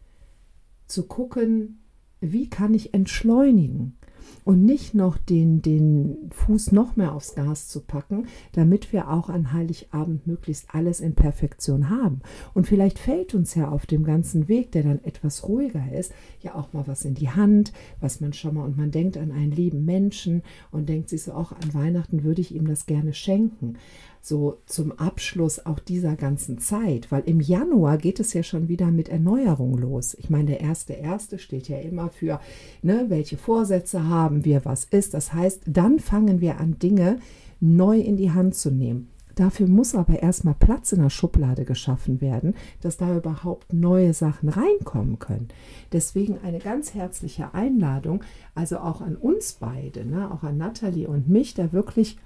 zu 0.87 1.07
gucken, 1.07 1.79
wie 2.19 2.49
kann 2.49 2.73
ich 2.73 2.93
entschleunigen 2.93 3.97
und 4.43 4.63
nicht 4.65 4.93
noch 4.93 5.17
den, 5.17 5.61
den 5.61 6.29
Fuß 6.31 6.71
noch 6.71 6.95
mehr 6.95 7.13
aufs 7.13 7.35
Gas 7.35 7.67
zu 7.67 7.81
packen, 7.81 8.27
damit 8.53 8.91
wir 8.91 9.09
auch 9.09 9.29
an 9.29 9.53
Heiligabend 9.53 10.27
möglichst 10.27 10.73
alles 10.73 10.99
in 10.99 11.15
Perfektion 11.15 11.89
haben. 11.89 12.21
Und 12.53 12.67
vielleicht 12.67 12.99
fällt 12.99 13.35
uns 13.35 13.55
ja 13.55 13.69
auf 13.69 13.85
dem 13.85 14.03
ganzen 14.03 14.47
Weg, 14.47 14.71
der 14.71 14.83
dann 14.83 15.03
etwas 15.03 15.47
ruhiger 15.47 15.91
ist, 15.91 16.11
ja 16.41 16.55
auch 16.55 16.73
mal 16.73 16.87
was 16.87 17.05
in 17.05 17.15
die 17.15 17.29
Hand, 17.29 17.71
was 17.99 18.21
man 18.21 18.33
schon 18.33 18.55
mal 18.55 18.65
und 18.65 18.77
man 18.77 18.91
denkt 18.91 19.17
an 19.17 19.31
einen 19.31 19.51
lieben 19.51 19.85
Menschen 19.85 20.43
und 20.71 20.89
denkt 20.89 21.09
sich 21.09 21.23
so, 21.23 21.33
auch 21.33 21.51
an 21.51 21.73
Weihnachten 21.73 22.23
würde 22.23 22.41
ich 22.41 22.53
ihm 22.53 22.67
das 22.67 22.85
gerne 22.85 23.13
schenken 23.13 23.77
so 24.21 24.59
zum 24.67 24.91
Abschluss 24.93 25.65
auch 25.65 25.79
dieser 25.79 26.15
ganzen 26.15 26.59
Zeit, 26.59 27.11
weil 27.11 27.23
im 27.25 27.39
Januar 27.39 27.97
geht 27.97 28.19
es 28.19 28.33
ja 28.33 28.43
schon 28.43 28.67
wieder 28.67 28.91
mit 28.91 29.09
Erneuerung 29.09 29.77
los. 29.77 30.13
Ich 30.13 30.29
meine, 30.29 30.45
der 30.45 30.61
erste 30.61 30.93
erste 30.93 31.39
steht 31.39 31.67
ja 31.67 31.79
immer 31.79 32.09
für, 32.09 32.39
ne, 32.83 33.05
welche 33.09 33.37
Vorsätze 33.37 34.07
haben 34.07 34.45
wir, 34.45 34.63
was 34.63 34.85
ist. 34.85 35.13
Das 35.15 35.33
heißt, 35.33 35.63
dann 35.65 35.99
fangen 35.99 36.39
wir 36.39 36.59
an, 36.59 36.77
Dinge 36.77 37.19
neu 37.59 37.99
in 37.99 38.17
die 38.17 38.31
Hand 38.31 38.55
zu 38.55 38.71
nehmen. 38.71 39.09
Dafür 39.35 39.67
muss 39.67 39.95
aber 39.95 40.21
erstmal 40.21 40.55
Platz 40.55 40.91
in 40.91 41.01
der 41.01 41.09
Schublade 41.09 41.65
geschaffen 41.65 42.21
werden, 42.21 42.53
dass 42.81 42.97
da 42.97 43.15
überhaupt 43.15 43.73
neue 43.73 44.13
Sachen 44.13 44.49
reinkommen 44.49 45.19
können. 45.19 45.47
Deswegen 45.93 46.37
eine 46.43 46.59
ganz 46.59 46.93
herzliche 46.93 47.53
Einladung, 47.53 48.23
also 48.55 48.77
auch 48.79 49.01
an 49.01 49.15
uns 49.15 49.53
beide, 49.53 50.05
ne, 50.05 50.29
auch 50.31 50.43
an 50.43 50.57
Nathalie 50.57 51.07
und 51.07 51.29
mich, 51.29 51.53
da 51.53 51.71
wirklich 51.71 52.17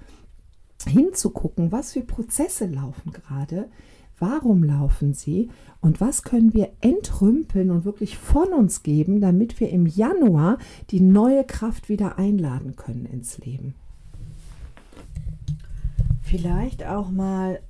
hinzugucken, 0.88 1.72
was 1.72 1.92
für 1.92 2.02
Prozesse 2.02 2.66
laufen 2.66 3.12
gerade, 3.12 3.68
warum 4.18 4.64
laufen 4.64 5.14
sie 5.14 5.50
und 5.80 6.00
was 6.00 6.22
können 6.22 6.54
wir 6.54 6.70
entrümpeln 6.80 7.70
und 7.70 7.84
wirklich 7.84 8.16
von 8.16 8.52
uns 8.52 8.82
geben, 8.82 9.20
damit 9.20 9.60
wir 9.60 9.70
im 9.70 9.86
Januar 9.86 10.58
die 10.90 11.00
neue 11.00 11.44
Kraft 11.44 11.88
wieder 11.88 12.18
einladen 12.18 12.76
können 12.76 13.06
ins 13.06 13.38
Leben. 13.38 13.74
Vielleicht 16.22 16.84
auch 16.84 17.10
mal 17.10 17.60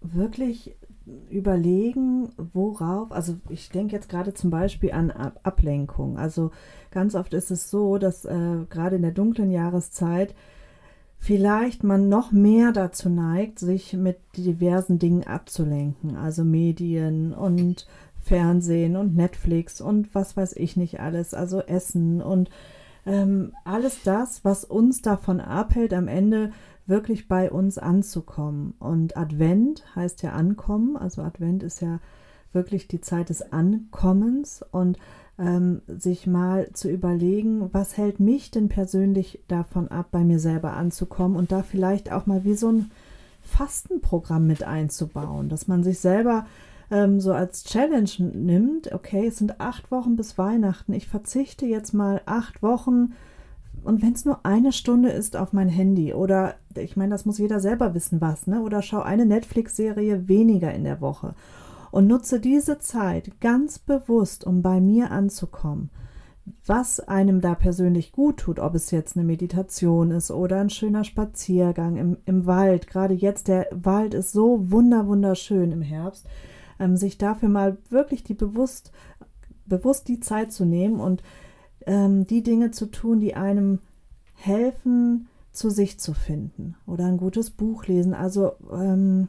wirklich 0.00 0.76
überlegen, 1.30 2.30
worauf, 2.36 3.12
also 3.12 3.36
ich 3.48 3.68
denke 3.70 3.94
jetzt 3.94 4.08
gerade 4.08 4.32
zum 4.32 4.50
Beispiel 4.50 4.92
an 4.92 5.10
Ablenkung. 5.10 6.18
Also 6.18 6.50
ganz 6.90 7.14
oft 7.14 7.34
ist 7.34 7.50
es 7.50 7.70
so, 7.70 7.98
dass 7.98 8.24
äh, 8.24 8.64
gerade 8.70 8.96
in 8.96 9.02
der 9.02 9.10
dunklen 9.10 9.50
Jahreszeit 9.50 10.34
vielleicht 11.24 11.84
man 11.84 12.10
noch 12.10 12.32
mehr 12.32 12.72
dazu 12.72 13.08
neigt, 13.08 13.58
sich 13.58 13.94
mit 13.94 14.18
diversen 14.36 14.98
Dingen 14.98 15.24
abzulenken, 15.24 16.16
also 16.16 16.44
Medien 16.44 17.32
und 17.32 17.86
Fernsehen 18.20 18.94
und 18.94 19.16
Netflix 19.16 19.80
und 19.80 20.14
was 20.14 20.36
weiß 20.36 20.54
ich 20.56 20.76
nicht 20.76 21.00
alles, 21.00 21.32
also 21.32 21.60
Essen 21.60 22.20
und 22.20 22.50
ähm, 23.06 23.52
alles 23.64 24.02
das, 24.02 24.44
was 24.44 24.64
uns 24.66 25.00
davon 25.00 25.40
abhält, 25.40 25.94
am 25.94 26.08
Ende 26.08 26.52
wirklich 26.86 27.26
bei 27.26 27.50
uns 27.50 27.78
anzukommen. 27.78 28.74
Und 28.78 29.16
Advent 29.16 29.82
heißt 29.96 30.22
ja 30.22 30.32
ankommen, 30.32 30.98
also 30.98 31.22
Advent 31.22 31.62
ist 31.62 31.80
ja 31.80 32.00
wirklich 32.54 32.88
die 32.88 33.00
Zeit 33.00 33.28
des 33.28 33.52
Ankommens 33.52 34.64
und 34.70 34.98
ähm, 35.38 35.82
sich 35.88 36.26
mal 36.26 36.70
zu 36.72 36.88
überlegen, 36.88 37.68
was 37.72 37.96
hält 37.96 38.20
mich 38.20 38.50
denn 38.50 38.68
persönlich 38.68 39.40
davon 39.48 39.88
ab, 39.88 40.08
bei 40.12 40.22
mir 40.22 40.38
selber 40.38 40.74
anzukommen 40.74 41.36
und 41.36 41.50
da 41.50 41.62
vielleicht 41.62 42.12
auch 42.12 42.26
mal 42.26 42.44
wie 42.44 42.54
so 42.54 42.70
ein 42.70 42.90
Fastenprogramm 43.42 44.46
mit 44.46 44.62
einzubauen, 44.62 45.48
dass 45.48 45.66
man 45.66 45.82
sich 45.82 45.98
selber 45.98 46.46
ähm, 46.90 47.20
so 47.20 47.32
als 47.32 47.64
Challenge 47.64 48.10
nimmt, 48.18 48.92
okay, 48.92 49.26
es 49.26 49.38
sind 49.38 49.60
acht 49.60 49.90
Wochen 49.90 50.16
bis 50.16 50.38
Weihnachten, 50.38 50.92
ich 50.92 51.08
verzichte 51.08 51.66
jetzt 51.66 51.94
mal 51.94 52.20
acht 52.26 52.62
Wochen 52.62 53.14
und 53.82 54.02
wenn 54.02 54.12
es 54.12 54.24
nur 54.24 54.46
eine 54.46 54.72
Stunde 54.72 55.10
ist 55.10 55.36
auf 55.36 55.52
mein 55.52 55.68
Handy 55.68 56.14
oder 56.14 56.54
ich 56.76 56.96
meine, 56.96 57.10
das 57.10 57.26
muss 57.26 57.38
jeder 57.38 57.60
selber 57.60 57.94
wissen, 57.94 58.20
was, 58.20 58.46
ne? 58.46 58.62
Oder 58.62 58.82
schau 58.82 59.00
eine 59.00 59.26
Netflix-Serie 59.26 60.26
weniger 60.28 60.72
in 60.72 60.84
der 60.84 61.00
Woche 61.00 61.34
und 61.94 62.08
nutze 62.08 62.40
diese 62.40 62.80
Zeit 62.80 63.40
ganz 63.40 63.78
bewusst, 63.78 64.44
um 64.44 64.62
bei 64.62 64.80
mir 64.80 65.12
anzukommen. 65.12 65.90
Was 66.66 66.98
einem 66.98 67.40
da 67.40 67.54
persönlich 67.54 68.10
gut 68.10 68.38
tut, 68.38 68.58
ob 68.58 68.74
es 68.74 68.90
jetzt 68.90 69.16
eine 69.16 69.24
Meditation 69.24 70.10
ist 70.10 70.32
oder 70.32 70.60
ein 70.60 70.70
schöner 70.70 71.04
Spaziergang 71.04 71.96
im, 71.96 72.16
im 72.26 72.46
Wald. 72.46 72.88
Gerade 72.88 73.14
jetzt, 73.14 73.46
der 73.46 73.68
Wald 73.70 74.12
ist 74.12 74.32
so 74.32 74.72
wunder, 74.72 75.06
wunderschön 75.06 75.70
im 75.70 75.82
Herbst. 75.82 76.26
Ähm, 76.80 76.96
sich 76.96 77.16
dafür 77.16 77.48
mal 77.48 77.78
wirklich 77.90 78.24
die 78.24 78.34
bewusst, 78.34 78.90
bewusst 79.64 80.08
die 80.08 80.18
Zeit 80.18 80.50
zu 80.50 80.64
nehmen 80.64 80.98
und 80.98 81.22
ähm, 81.86 82.26
die 82.26 82.42
Dinge 82.42 82.72
zu 82.72 82.86
tun, 82.86 83.20
die 83.20 83.36
einem 83.36 83.78
helfen, 84.34 85.28
zu 85.52 85.70
sich 85.70 86.00
zu 86.00 86.12
finden. 86.12 86.74
Oder 86.88 87.04
ein 87.04 87.18
gutes 87.18 87.50
Buch 87.50 87.86
lesen. 87.86 88.14
Also 88.14 88.54
ähm, 88.72 89.28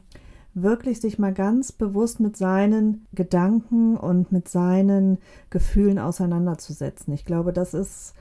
wirklich 0.56 1.00
sich 1.00 1.18
mal 1.18 1.34
ganz 1.34 1.70
bewusst 1.70 2.18
mit 2.18 2.36
seinen 2.36 3.06
Gedanken 3.12 3.96
und 3.96 4.32
mit 4.32 4.48
seinen 4.48 5.18
Gefühlen 5.50 5.98
auseinanderzusetzen. 5.98 7.12
Ich 7.12 7.26
glaube, 7.26 7.52
das 7.52 7.74
ist 7.74 8.14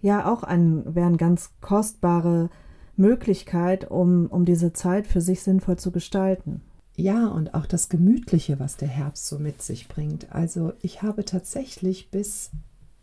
ja 0.00 0.30
auch 0.32 0.44
ein, 0.44 0.94
wäre 0.94 1.08
eine 1.08 1.16
ganz 1.16 1.50
kostbare 1.60 2.48
Möglichkeit, 2.96 3.90
um, 3.90 4.26
um 4.26 4.44
diese 4.44 4.72
Zeit 4.72 5.08
für 5.08 5.20
sich 5.20 5.42
sinnvoll 5.42 5.76
zu 5.76 5.90
gestalten. 5.90 6.62
Ja, 6.96 7.26
und 7.26 7.54
auch 7.54 7.66
das 7.66 7.88
Gemütliche, 7.88 8.60
was 8.60 8.76
der 8.76 8.88
Herbst 8.88 9.26
so 9.26 9.38
mit 9.38 9.60
sich 9.60 9.88
bringt. 9.88 10.32
Also 10.32 10.72
ich 10.82 11.02
habe 11.02 11.24
tatsächlich 11.24 12.10
bis 12.10 12.50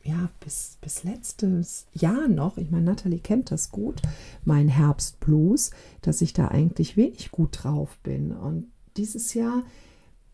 ja, 0.08 0.30
bis, 0.40 0.78
bis 0.80 1.04
letztes 1.04 1.86
Jahr 1.92 2.30
noch, 2.30 2.58
ich 2.58 2.72
meine, 2.72 2.86
Nathalie 2.86 3.20
kennt 3.20 3.52
das 3.52 3.72
gut, 3.72 4.02
mein 4.46 4.70
Herbstblues, 4.70 5.72
dass 6.02 6.22
ich 6.22 6.32
da 6.32 6.48
eigentlich 6.48 6.96
wenig 6.96 7.30
gut 7.32 7.60
drauf 7.64 7.98
bin. 8.04 8.32
Und 8.32 8.68
dieses 8.98 9.34
Jahr 9.34 9.64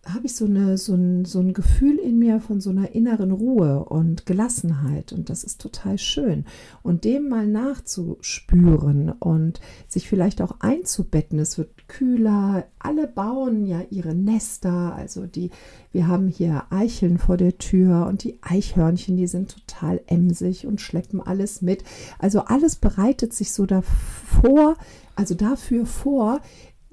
habe 0.05 0.25
ich 0.25 0.35
so, 0.35 0.45
eine, 0.45 0.77
so, 0.77 0.95
ein, 0.95 1.23
so 1.23 1.39
ein 1.39 1.53
Gefühl 1.53 1.97
in 1.97 2.19
mir 2.19 2.41
von 2.41 2.59
so 2.59 2.71
einer 2.71 2.93
inneren 2.93 3.31
Ruhe 3.31 3.85
und 3.85 4.25
Gelassenheit 4.25 5.13
und 5.13 5.29
das 5.29 5.45
ist 5.45 5.61
total 5.61 5.97
schön. 5.97 6.43
Und 6.81 7.05
dem 7.05 7.29
mal 7.29 7.47
nachzuspüren 7.47 9.11
und 9.11 9.61
sich 9.87 10.09
vielleicht 10.09 10.41
auch 10.41 10.59
einzubetten. 10.59 11.39
Es 11.39 11.57
wird 11.57 11.87
kühler, 11.87 12.65
alle 12.79 13.07
bauen 13.07 13.65
ja 13.65 13.81
ihre 13.91 14.13
Nester, 14.13 14.93
also 14.93 15.25
die, 15.25 15.51
wir 15.93 16.07
haben 16.07 16.27
hier 16.27 16.65
Eicheln 16.69 17.17
vor 17.17 17.37
der 17.37 17.57
Tür 17.57 18.05
und 18.07 18.25
die 18.25 18.39
Eichhörnchen, 18.41 19.15
die 19.15 19.27
sind 19.27 19.55
total 19.55 20.01
emsig 20.07 20.67
und 20.67 20.81
schleppen 20.81 21.21
alles 21.21 21.61
mit. 21.61 21.85
Also 22.19 22.41
alles 22.41 22.75
bereitet 22.75 23.33
sich 23.33 23.53
so 23.53 23.65
davor, 23.65 24.75
also 25.15 25.33
dafür 25.33 25.85
vor, 25.85 26.41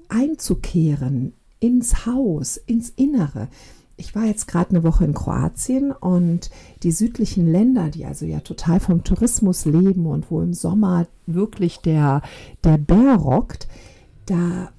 einzukehren 0.07 1.33
ins 1.61 2.05
Haus, 2.05 2.57
ins 2.57 2.89
Innere. 2.89 3.47
Ich 3.95 4.15
war 4.15 4.25
jetzt 4.25 4.47
gerade 4.47 4.71
eine 4.71 4.83
Woche 4.83 5.05
in 5.05 5.13
Kroatien 5.13 5.91
und 5.91 6.49
die 6.83 6.91
südlichen 6.91 7.49
Länder, 7.49 7.89
die 7.89 8.05
also 8.05 8.25
ja 8.25 8.39
total 8.39 8.79
vom 8.79 9.03
Tourismus 9.03 9.65
leben 9.65 10.07
und 10.07 10.31
wo 10.31 10.41
im 10.41 10.53
Sommer 10.53 11.07
wirklich 11.27 11.77
der, 11.77 12.23
der 12.63 12.77
Bär 12.77 13.15
rockt, 13.15 13.67
da 14.25 14.71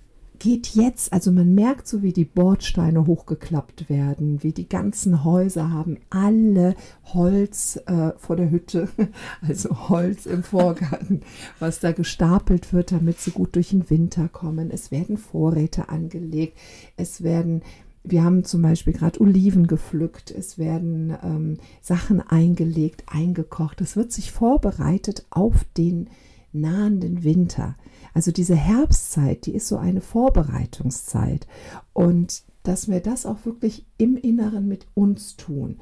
geht 0.42 0.74
jetzt, 0.74 1.12
also 1.12 1.30
man 1.30 1.54
merkt 1.54 1.86
so, 1.86 2.02
wie 2.02 2.12
die 2.12 2.24
Bordsteine 2.24 3.06
hochgeklappt 3.06 3.88
werden, 3.88 4.42
wie 4.42 4.50
die 4.50 4.68
ganzen 4.68 5.22
Häuser 5.22 5.70
haben 5.70 5.98
alle 6.10 6.74
Holz 7.04 7.80
äh, 7.86 8.10
vor 8.16 8.34
der 8.34 8.50
Hütte, 8.50 8.88
also 9.40 9.88
Holz 9.88 10.26
im 10.26 10.42
Vorgarten, 10.42 11.20
was 11.60 11.78
da 11.78 11.92
gestapelt 11.92 12.72
wird, 12.72 12.90
damit 12.90 13.20
sie 13.20 13.30
gut 13.30 13.54
durch 13.54 13.68
den 13.68 13.88
Winter 13.88 14.26
kommen. 14.26 14.72
Es 14.72 14.90
werden 14.90 15.16
Vorräte 15.16 15.90
angelegt, 15.90 16.58
es 16.96 17.22
werden 17.22 17.62
wir 18.04 18.24
haben 18.24 18.42
zum 18.42 18.62
Beispiel 18.62 18.94
gerade 18.94 19.20
Oliven 19.20 19.68
gepflückt, 19.68 20.32
es 20.32 20.58
werden 20.58 21.16
ähm, 21.22 21.58
Sachen 21.80 22.20
eingelegt, 22.20 23.04
eingekocht. 23.06 23.80
Es 23.80 23.94
wird 23.94 24.10
sich 24.10 24.32
vorbereitet 24.32 25.24
auf 25.30 25.64
den 25.76 26.08
nahenden 26.52 27.24
Winter. 27.24 27.76
Also 28.14 28.30
diese 28.32 28.56
Herbstzeit, 28.56 29.46
die 29.46 29.54
ist 29.54 29.68
so 29.68 29.76
eine 29.76 30.00
Vorbereitungszeit. 30.00 31.46
Und 31.92 32.44
dass 32.62 32.88
wir 32.88 33.00
das 33.00 33.26
auch 33.26 33.44
wirklich 33.44 33.86
im 33.98 34.16
Inneren 34.16 34.68
mit 34.68 34.86
uns 34.94 35.36
tun. 35.36 35.78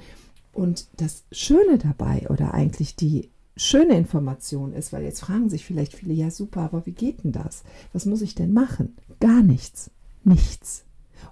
Und 0.52 0.88
das 0.96 1.24
Schöne 1.30 1.78
dabei 1.78 2.26
oder 2.28 2.54
eigentlich 2.54 2.96
die 2.96 3.30
schöne 3.56 3.96
Information 3.96 4.72
ist, 4.72 4.92
weil 4.92 5.02
jetzt 5.02 5.20
fragen 5.20 5.50
sich 5.50 5.64
vielleicht 5.64 5.94
viele, 5.94 6.14
ja 6.14 6.30
super, 6.30 6.62
aber 6.62 6.86
wie 6.86 6.92
geht 6.92 7.24
denn 7.24 7.32
das? 7.32 7.62
Was 7.92 8.06
muss 8.06 8.22
ich 8.22 8.34
denn 8.34 8.52
machen? 8.52 8.96
Gar 9.20 9.42
nichts, 9.42 9.90
nichts. 10.24 10.84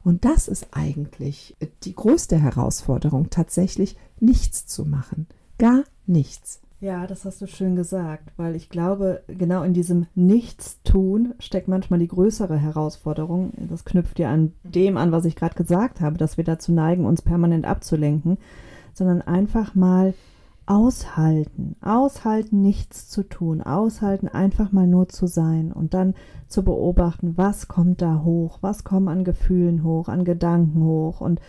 Und 0.04 0.24
das 0.24 0.48
ist 0.48 0.68
eigentlich 0.72 1.56
die 1.84 1.94
größte 1.94 2.38
Herausforderung, 2.38 3.30
tatsächlich 3.30 3.96
nichts 4.20 4.66
zu 4.66 4.84
machen. 4.84 5.26
Gar 5.58 5.84
nichts. 6.06 6.60
Ja, 6.80 7.08
das 7.08 7.24
hast 7.24 7.42
du 7.42 7.48
schön 7.48 7.74
gesagt, 7.74 8.32
weil 8.36 8.54
ich 8.54 8.68
glaube, 8.68 9.24
genau 9.26 9.64
in 9.64 9.74
diesem 9.74 10.06
Nichtstun 10.14 11.34
steckt 11.40 11.66
manchmal 11.66 11.98
die 11.98 12.06
größere 12.06 12.56
Herausforderung. 12.56 13.52
Das 13.68 13.84
knüpft 13.84 14.20
ja 14.20 14.30
an 14.30 14.52
dem 14.62 14.96
an, 14.96 15.10
was 15.10 15.24
ich 15.24 15.34
gerade 15.34 15.56
gesagt 15.56 16.00
habe, 16.00 16.18
dass 16.18 16.36
wir 16.36 16.44
dazu 16.44 16.70
neigen, 16.70 17.04
uns 17.04 17.20
permanent 17.20 17.66
abzulenken, 17.66 18.38
sondern 18.94 19.22
einfach 19.22 19.74
mal 19.74 20.14
aushalten, 20.66 21.74
aushalten, 21.80 22.62
nichts 22.62 23.08
zu 23.08 23.24
tun, 23.24 23.60
aushalten, 23.60 24.28
einfach 24.28 24.70
mal 24.70 24.86
nur 24.86 25.08
zu 25.08 25.26
sein 25.26 25.72
und 25.72 25.94
dann 25.94 26.14
zu 26.46 26.62
beobachten, 26.62 27.36
was 27.36 27.66
kommt 27.66 28.02
da 28.02 28.22
hoch, 28.22 28.58
was 28.60 28.84
kommen 28.84 29.08
an 29.08 29.24
Gefühlen 29.24 29.82
hoch, 29.82 30.08
an 30.08 30.24
Gedanken 30.24 30.84
hoch 30.84 31.20
und 31.20 31.40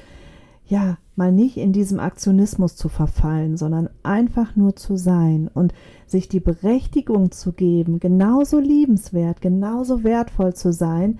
ja, 0.69 0.97
mal 1.15 1.31
nicht 1.31 1.57
in 1.57 1.73
diesem 1.73 1.99
Aktionismus 1.99 2.75
zu 2.75 2.89
verfallen, 2.89 3.57
sondern 3.57 3.89
einfach 4.03 4.55
nur 4.55 4.75
zu 4.75 4.95
sein 4.97 5.49
und 5.53 5.73
sich 6.05 6.29
die 6.29 6.39
Berechtigung 6.39 7.31
zu 7.31 7.53
geben, 7.53 7.99
genauso 7.99 8.59
liebenswert, 8.59 9.41
genauso 9.41 10.03
wertvoll 10.03 10.53
zu 10.53 10.71
sein, 10.71 11.19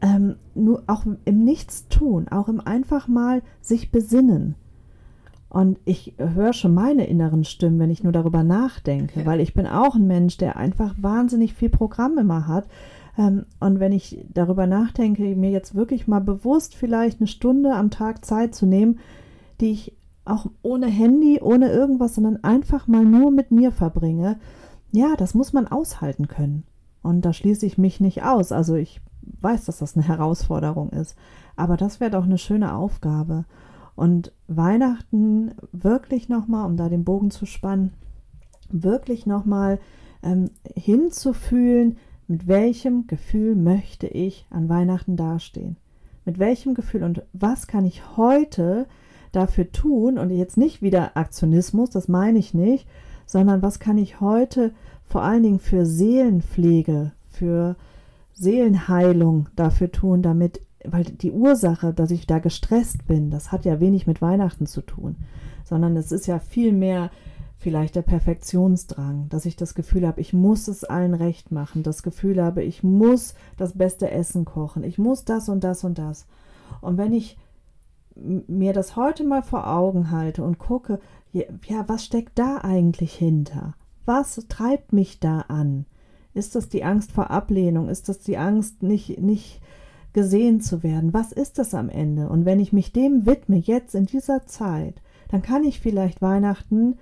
ähm, 0.00 0.36
nur 0.54 0.84
auch 0.86 1.04
im 1.24 1.44
Nichtstun, 1.44 2.28
auch 2.28 2.48
im 2.48 2.60
einfach 2.60 3.08
mal 3.08 3.42
sich 3.60 3.90
besinnen. 3.90 4.54
Und 5.48 5.78
ich 5.84 6.14
höre 6.18 6.52
schon 6.52 6.74
meine 6.74 7.06
inneren 7.06 7.44
Stimmen, 7.44 7.78
wenn 7.78 7.90
ich 7.90 8.04
nur 8.04 8.12
darüber 8.12 8.44
nachdenke, 8.44 9.20
ja. 9.20 9.26
weil 9.26 9.40
ich 9.40 9.52
bin 9.54 9.66
auch 9.66 9.96
ein 9.96 10.06
Mensch, 10.06 10.36
der 10.36 10.56
einfach 10.56 10.94
wahnsinnig 10.98 11.54
viel 11.54 11.70
Programm 11.70 12.18
immer 12.18 12.46
hat 12.46 12.66
und 13.16 13.80
wenn 13.80 13.92
ich 13.92 14.26
darüber 14.32 14.66
nachdenke, 14.66 15.34
mir 15.36 15.50
jetzt 15.50 15.74
wirklich 15.74 16.06
mal 16.06 16.20
bewusst 16.20 16.74
vielleicht 16.74 17.20
eine 17.20 17.26
Stunde 17.26 17.74
am 17.74 17.90
Tag 17.90 18.24
Zeit 18.24 18.54
zu 18.54 18.66
nehmen, 18.66 18.98
die 19.60 19.70
ich 19.70 19.96
auch 20.26 20.50
ohne 20.62 20.86
Handy, 20.86 21.40
ohne 21.40 21.70
irgendwas, 21.70 22.14
sondern 22.14 22.44
einfach 22.44 22.88
mal 22.88 23.04
nur 23.04 23.30
mit 23.30 23.50
mir 23.50 23.72
verbringe, 23.72 24.38
ja, 24.92 25.14
das 25.16 25.34
muss 25.34 25.52
man 25.52 25.66
aushalten 25.66 26.28
können. 26.28 26.64
Und 27.02 27.24
da 27.24 27.32
schließe 27.32 27.64
ich 27.64 27.78
mich 27.78 28.00
nicht 28.00 28.22
aus. 28.22 28.52
Also 28.52 28.74
ich 28.74 29.00
weiß, 29.40 29.64
dass 29.64 29.78
das 29.78 29.96
eine 29.96 30.06
Herausforderung 30.06 30.90
ist. 30.90 31.16
Aber 31.54 31.76
das 31.76 32.00
wäre 32.00 32.10
doch 32.10 32.24
eine 32.24 32.38
schöne 32.38 32.74
Aufgabe. 32.74 33.44
Und 33.94 34.32
Weihnachten 34.46 35.52
wirklich 35.72 36.28
nochmal, 36.28 36.66
um 36.66 36.76
da 36.76 36.88
den 36.88 37.04
Bogen 37.04 37.30
zu 37.30 37.46
spannen, 37.46 37.94
wirklich 38.68 39.24
nochmal 39.24 39.78
ähm, 40.22 40.50
hinzufühlen, 40.74 41.96
mit 42.28 42.46
welchem 42.48 43.06
Gefühl 43.06 43.54
möchte 43.54 44.06
ich 44.06 44.46
an 44.50 44.68
Weihnachten 44.68 45.16
dastehen? 45.16 45.76
Mit 46.24 46.38
welchem 46.38 46.74
Gefühl 46.74 47.04
und 47.04 47.22
was 47.32 47.66
kann 47.66 47.84
ich 47.84 48.16
heute 48.16 48.86
dafür 49.32 49.70
tun? 49.70 50.18
Und 50.18 50.30
jetzt 50.30 50.56
nicht 50.56 50.82
wieder 50.82 51.16
Aktionismus, 51.16 51.90
das 51.90 52.08
meine 52.08 52.38
ich 52.38 52.52
nicht, 52.52 52.88
sondern 53.26 53.62
was 53.62 53.78
kann 53.78 53.98
ich 53.98 54.20
heute 54.20 54.72
vor 55.04 55.22
allen 55.22 55.44
Dingen 55.44 55.60
für 55.60 55.86
Seelenpflege, 55.86 57.12
für 57.28 57.76
Seelenheilung 58.32 59.48
dafür 59.54 59.92
tun, 59.92 60.22
damit, 60.22 60.60
weil 60.84 61.04
die 61.04 61.30
Ursache, 61.30 61.92
dass 61.92 62.10
ich 62.10 62.26
da 62.26 62.38
gestresst 62.40 63.06
bin, 63.06 63.30
das 63.30 63.52
hat 63.52 63.64
ja 63.64 63.80
wenig 63.80 64.06
mit 64.06 64.20
Weihnachten 64.20 64.66
zu 64.66 64.82
tun, 64.82 65.16
sondern 65.64 65.96
es 65.96 66.12
ist 66.12 66.26
ja 66.26 66.38
viel 66.38 66.72
mehr 66.72 67.10
vielleicht 67.58 67.96
der 67.96 68.02
Perfektionsdrang, 68.02 69.28
dass 69.28 69.46
ich 69.46 69.56
das 69.56 69.74
Gefühl 69.74 70.06
habe, 70.06 70.20
ich 70.20 70.32
muss 70.32 70.68
es 70.68 70.84
allen 70.84 71.14
recht 71.14 71.50
machen, 71.50 71.82
das 71.82 72.02
Gefühl 72.02 72.42
habe, 72.42 72.62
ich 72.62 72.82
muss 72.82 73.34
das 73.56 73.76
beste 73.76 74.10
Essen 74.10 74.44
kochen, 74.44 74.84
ich 74.84 74.98
muss 74.98 75.24
das 75.24 75.48
und 75.48 75.64
das 75.64 75.82
und 75.84 75.98
das. 75.98 76.26
Und 76.80 76.98
wenn 76.98 77.12
ich 77.12 77.38
mir 78.14 78.72
das 78.72 78.96
heute 78.96 79.24
mal 79.24 79.42
vor 79.42 79.70
Augen 79.70 80.10
halte 80.10 80.42
und 80.42 80.58
gucke, 80.58 81.00
ja, 81.32 81.84
was 81.86 82.04
steckt 82.04 82.38
da 82.38 82.58
eigentlich 82.58 83.14
hinter? 83.14 83.74
Was 84.04 84.36
treibt 84.48 84.92
mich 84.92 85.20
da 85.20 85.40
an? 85.40 85.86
Ist 86.32 86.54
das 86.54 86.68
die 86.68 86.84
Angst 86.84 87.12
vor 87.12 87.30
Ablehnung? 87.30 87.88
Ist 87.88 88.08
das 88.08 88.18
die 88.20 88.38
Angst, 88.38 88.82
nicht, 88.82 89.20
nicht 89.20 89.60
gesehen 90.12 90.60
zu 90.60 90.82
werden? 90.82 91.12
Was 91.12 91.32
ist 91.32 91.58
das 91.58 91.74
am 91.74 91.88
Ende? 91.88 92.28
Und 92.28 92.44
wenn 92.44 92.60
ich 92.60 92.72
mich 92.72 92.92
dem 92.92 93.26
widme, 93.26 93.56
jetzt 93.56 93.94
in 93.94 94.06
dieser 94.06 94.46
Zeit, 94.46 95.02
dann 95.28 95.42
kann 95.42 95.64
ich 95.64 95.80
vielleicht 95.80 96.22
Weihnachten 96.22 96.96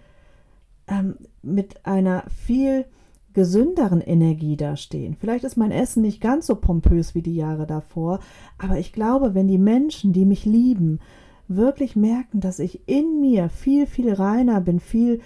ähm, 0.88 1.16
mit 1.42 1.86
einer 1.86 2.24
viel 2.28 2.86
gesünderen 3.32 4.00
Energie 4.00 4.56
dastehen. 4.56 5.16
Vielleicht 5.18 5.44
ist 5.44 5.56
mein 5.56 5.72
Essen 5.72 6.02
nicht 6.02 6.20
ganz 6.20 6.46
so 6.46 6.54
pompös 6.54 7.14
wie 7.14 7.22
die 7.22 7.34
Jahre 7.34 7.66
davor, 7.66 8.20
aber 8.58 8.78
ich 8.78 8.92
glaube, 8.92 9.34
wenn 9.34 9.48
die 9.48 9.58
Menschen, 9.58 10.12
die 10.12 10.24
mich 10.24 10.44
lieben, 10.44 11.00
wirklich 11.48 11.96
merken, 11.96 12.40
dass 12.40 12.58
ich 12.58 12.88
in 12.88 13.20
mir 13.20 13.48
viel, 13.48 13.86
viel 13.86 14.12
reiner 14.12 14.60
bin, 14.60 14.80
viel 14.80 15.20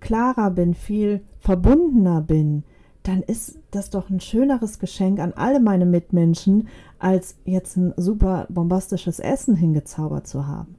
klarer 0.00 0.50
bin, 0.50 0.74
viel 0.74 1.22
verbundener 1.40 2.20
bin, 2.20 2.64
dann 3.02 3.22
ist 3.22 3.58
das 3.70 3.90
doch 3.90 4.08
ein 4.08 4.20
schöneres 4.20 4.78
Geschenk 4.78 5.18
an 5.18 5.32
alle 5.34 5.60
meine 5.60 5.86
Mitmenschen, 5.86 6.68
als 6.98 7.36
jetzt 7.44 7.76
ein 7.76 7.92
super 7.96 8.46
bombastisches 8.48 9.18
Essen 9.18 9.56
hingezaubert 9.56 10.26
zu 10.26 10.46
haben. 10.46 10.76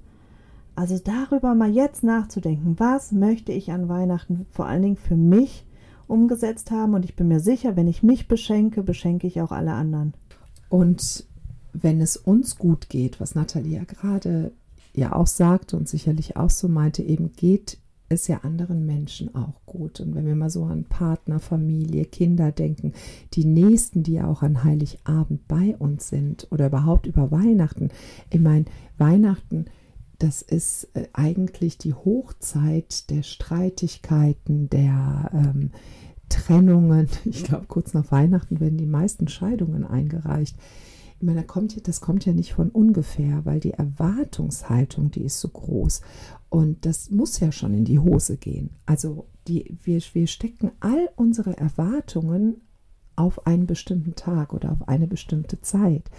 Also 0.76 1.00
darüber 1.00 1.56
mal 1.56 1.72
jetzt 1.72 2.04
nachzudenken, 2.04 2.76
was 2.78 3.12
möchte 3.12 3.52
ich 3.52 3.72
an 3.72 3.88
Weihnachten 3.88 4.46
vor 4.52 4.66
allen 4.66 4.82
Dingen 4.82 4.98
für 4.98 5.16
mich 5.16 5.66
umgesetzt 6.08 6.72
haben. 6.72 6.94
Und 6.94 7.06
ich 7.06 7.16
bin 7.16 7.28
mir 7.30 7.40
sicher, 7.40 7.76
wenn 7.76 7.88
ich 7.88 8.04
mich 8.04 8.28
beschenke, 8.28 8.84
beschenke 8.84 9.26
ich 9.28 9.42
auch 9.42 9.52
alle 9.52 9.74
anderen. 9.74 10.14
Und 10.70 11.26
wenn 11.74 12.02
es 12.02 12.18
uns 12.18 12.58
gut 12.58 12.90
geht, 12.90 13.20
was 13.20 13.36
Nathalie 13.36 13.78
ja 13.78 13.84
gerade 13.84 14.52
ja 14.94 15.14
auch 15.14 15.28
sagte 15.28 15.76
und 15.78 15.90
sicherlich 15.90 16.38
auch 16.38 16.50
so 16.50 16.68
meinte, 16.68 17.04
eben 17.04 17.34
geht 17.34 17.80
es 18.08 18.28
ja 18.28 18.42
anderen 18.44 18.86
Menschen 18.86 19.34
auch 19.36 19.66
gut. 19.66 20.00
Und 20.00 20.16
wenn 20.16 20.26
wir 20.26 20.36
mal 20.36 20.50
so 20.50 20.66
an 20.66 20.84
Partner, 20.86 21.40
Familie, 21.40 22.06
Kinder 22.06 22.52
denken, 22.52 22.94
die 23.34 23.46
Nächsten, 23.46 24.04
die 24.04 24.14
ja 24.14 24.28
auch 24.28 24.42
an 24.42 24.64
Heiligabend 24.64 25.48
bei 25.48 25.76
uns 25.78 26.10
sind 26.10 26.48
oder 26.52 26.68
überhaupt 26.68 27.08
über 27.08 27.32
Weihnachten. 27.32 27.90
Ich 28.30 28.40
meine, 28.40 28.66
Weihnachten 28.98 29.66
das 30.20 30.42
ist 30.42 30.90
äh, 30.94 31.08
eigentlich 31.14 31.78
die 31.78 31.94
Hochzeit 31.94 33.10
der 33.10 33.24
Streitigkeiten, 33.24 34.70
der 34.70 35.32
ähm, 35.34 35.72
Trennungen. 36.30 37.10
Ich 37.26 37.44
glaube, 37.44 37.66
kurz 37.68 37.94
nach 37.94 38.12
Weihnachten 38.12 38.60
werden 38.60 38.78
die 38.78 38.86
meisten 38.86 39.28
Scheidungen 39.28 39.86
eingereicht. 39.86 40.56
Ich 41.18 41.24
meine, 41.24 41.46
das 41.84 42.02
kommt, 42.02 42.26
ja 42.26 42.34
nicht 42.34 42.54
von 42.54 42.70
ungefähr, 42.70 43.46
weil 43.46 43.60
die 43.60 43.72
Erwartungshaltung, 43.72 45.12
die 45.12 45.24
ist 45.24 45.40
so 45.40 45.48
groß. 45.48 46.02
Und 46.50 46.86
das 46.86 47.10
muss 47.10 47.40
ja 47.40 47.52
schon 47.52 47.74
in 47.74 47.86
die 47.86 48.00
Hose 48.00 48.38
gehen. 48.38 48.72
Also 48.86 49.26
die, 49.48 49.78
wir, 49.84 50.02
wir 50.14 50.28
stecken 50.28 50.72
all 50.82 51.10
unsere 51.16 51.58
Erwartungen 51.58 52.62
auf 53.16 53.48
einen 53.48 53.66
bestimmten 53.66 54.16
Tag 54.16 54.54
oder 54.54 54.72
auf 54.72 54.88
eine 54.88 55.08
bestimmte 55.08 55.62
Zeit. 55.62 56.10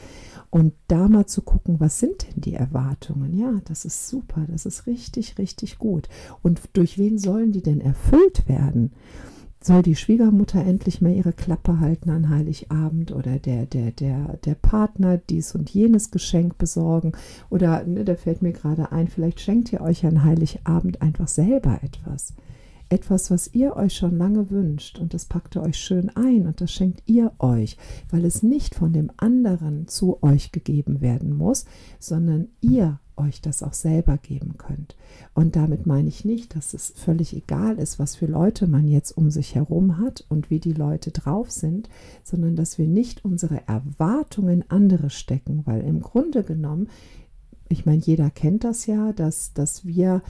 Und 0.50 0.74
da 0.88 1.08
mal 1.08 1.26
zu 1.26 1.42
gucken, 1.42 1.80
was 1.80 1.98
sind 1.98 2.26
denn 2.28 2.40
die 2.40 2.54
Erwartungen? 2.54 3.36
Ja, 3.36 3.60
das 3.64 3.84
ist 3.84 4.08
super, 4.08 4.46
das 4.48 4.64
ist 4.66 4.86
richtig, 4.86 5.38
richtig 5.38 5.78
gut. 5.78 6.08
Und 6.42 6.60
durch 6.72 6.98
wen 6.98 7.18
sollen 7.18 7.52
die 7.52 7.62
denn 7.62 7.80
erfüllt 7.80 8.48
werden? 8.48 8.92
Soll 9.60 9.82
die 9.82 9.96
Schwiegermutter 9.96 10.64
endlich 10.64 11.00
mal 11.00 11.12
ihre 11.12 11.32
Klappe 11.32 11.80
halten 11.80 12.10
an 12.10 12.28
Heiligabend 12.28 13.10
oder 13.10 13.38
der, 13.38 13.66
der, 13.66 13.90
der, 13.90 14.36
der 14.44 14.54
Partner 14.54 15.18
dies 15.18 15.54
und 15.56 15.70
jenes 15.70 16.12
Geschenk 16.12 16.56
besorgen? 16.56 17.12
Oder, 17.50 17.82
ne, 17.84 18.04
da 18.04 18.14
fällt 18.14 18.42
mir 18.42 18.52
gerade 18.52 18.92
ein, 18.92 19.08
vielleicht 19.08 19.40
schenkt 19.40 19.72
ihr 19.72 19.80
euch 19.80 20.06
an 20.06 20.22
Heiligabend 20.22 21.02
einfach 21.02 21.26
selber 21.26 21.80
etwas 21.82 22.34
etwas, 22.88 23.30
was 23.30 23.52
ihr 23.52 23.76
euch 23.76 23.96
schon 23.96 24.16
lange 24.16 24.50
wünscht 24.50 24.98
und 24.98 25.14
das 25.14 25.24
packt 25.24 25.56
ihr 25.56 25.62
euch 25.62 25.76
schön 25.76 26.10
ein 26.10 26.46
und 26.46 26.60
das 26.60 26.70
schenkt 26.70 27.02
ihr 27.06 27.32
euch, 27.38 27.76
weil 28.10 28.24
es 28.24 28.42
nicht 28.42 28.74
von 28.74 28.92
dem 28.92 29.10
anderen 29.16 29.88
zu 29.88 30.22
euch 30.22 30.52
gegeben 30.52 31.00
werden 31.00 31.36
muss, 31.36 31.64
sondern 31.98 32.48
ihr 32.60 33.00
euch 33.16 33.40
das 33.40 33.62
auch 33.62 33.72
selber 33.72 34.18
geben 34.18 34.56
könnt. 34.58 34.94
Und 35.34 35.56
damit 35.56 35.86
meine 35.86 36.08
ich 36.08 36.24
nicht, 36.24 36.54
dass 36.54 36.74
es 36.74 36.92
völlig 36.94 37.34
egal 37.34 37.78
ist, 37.78 37.98
was 37.98 38.14
für 38.14 38.26
Leute 38.26 38.66
man 38.66 38.86
jetzt 38.88 39.16
um 39.16 39.30
sich 39.30 39.54
herum 39.54 39.98
hat 39.98 40.24
und 40.28 40.50
wie 40.50 40.60
die 40.60 40.74
Leute 40.74 41.10
drauf 41.10 41.50
sind, 41.50 41.88
sondern 42.22 42.56
dass 42.56 42.78
wir 42.78 42.86
nicht 42.86 43.24
unsere 43.24 43.66
Erwartungen 43.66 44.62
in 44.62 44.70
andere 44.70 45.10
stecken, 45.10 45.62
weil 45.64 45.80
im 45.82 46.00
Grunde 46.00 46.44
genommen, 46.44 46.88
ich 47.68 47.86
meine, 47.86 48.00
jeder 48.00 48.30
kennt 48.30 48.64
das 48.64 48.86
ja, 48.86 49.12
dass, 49.12 49.52
dass 49.54 49.86
wir 49.86 50.22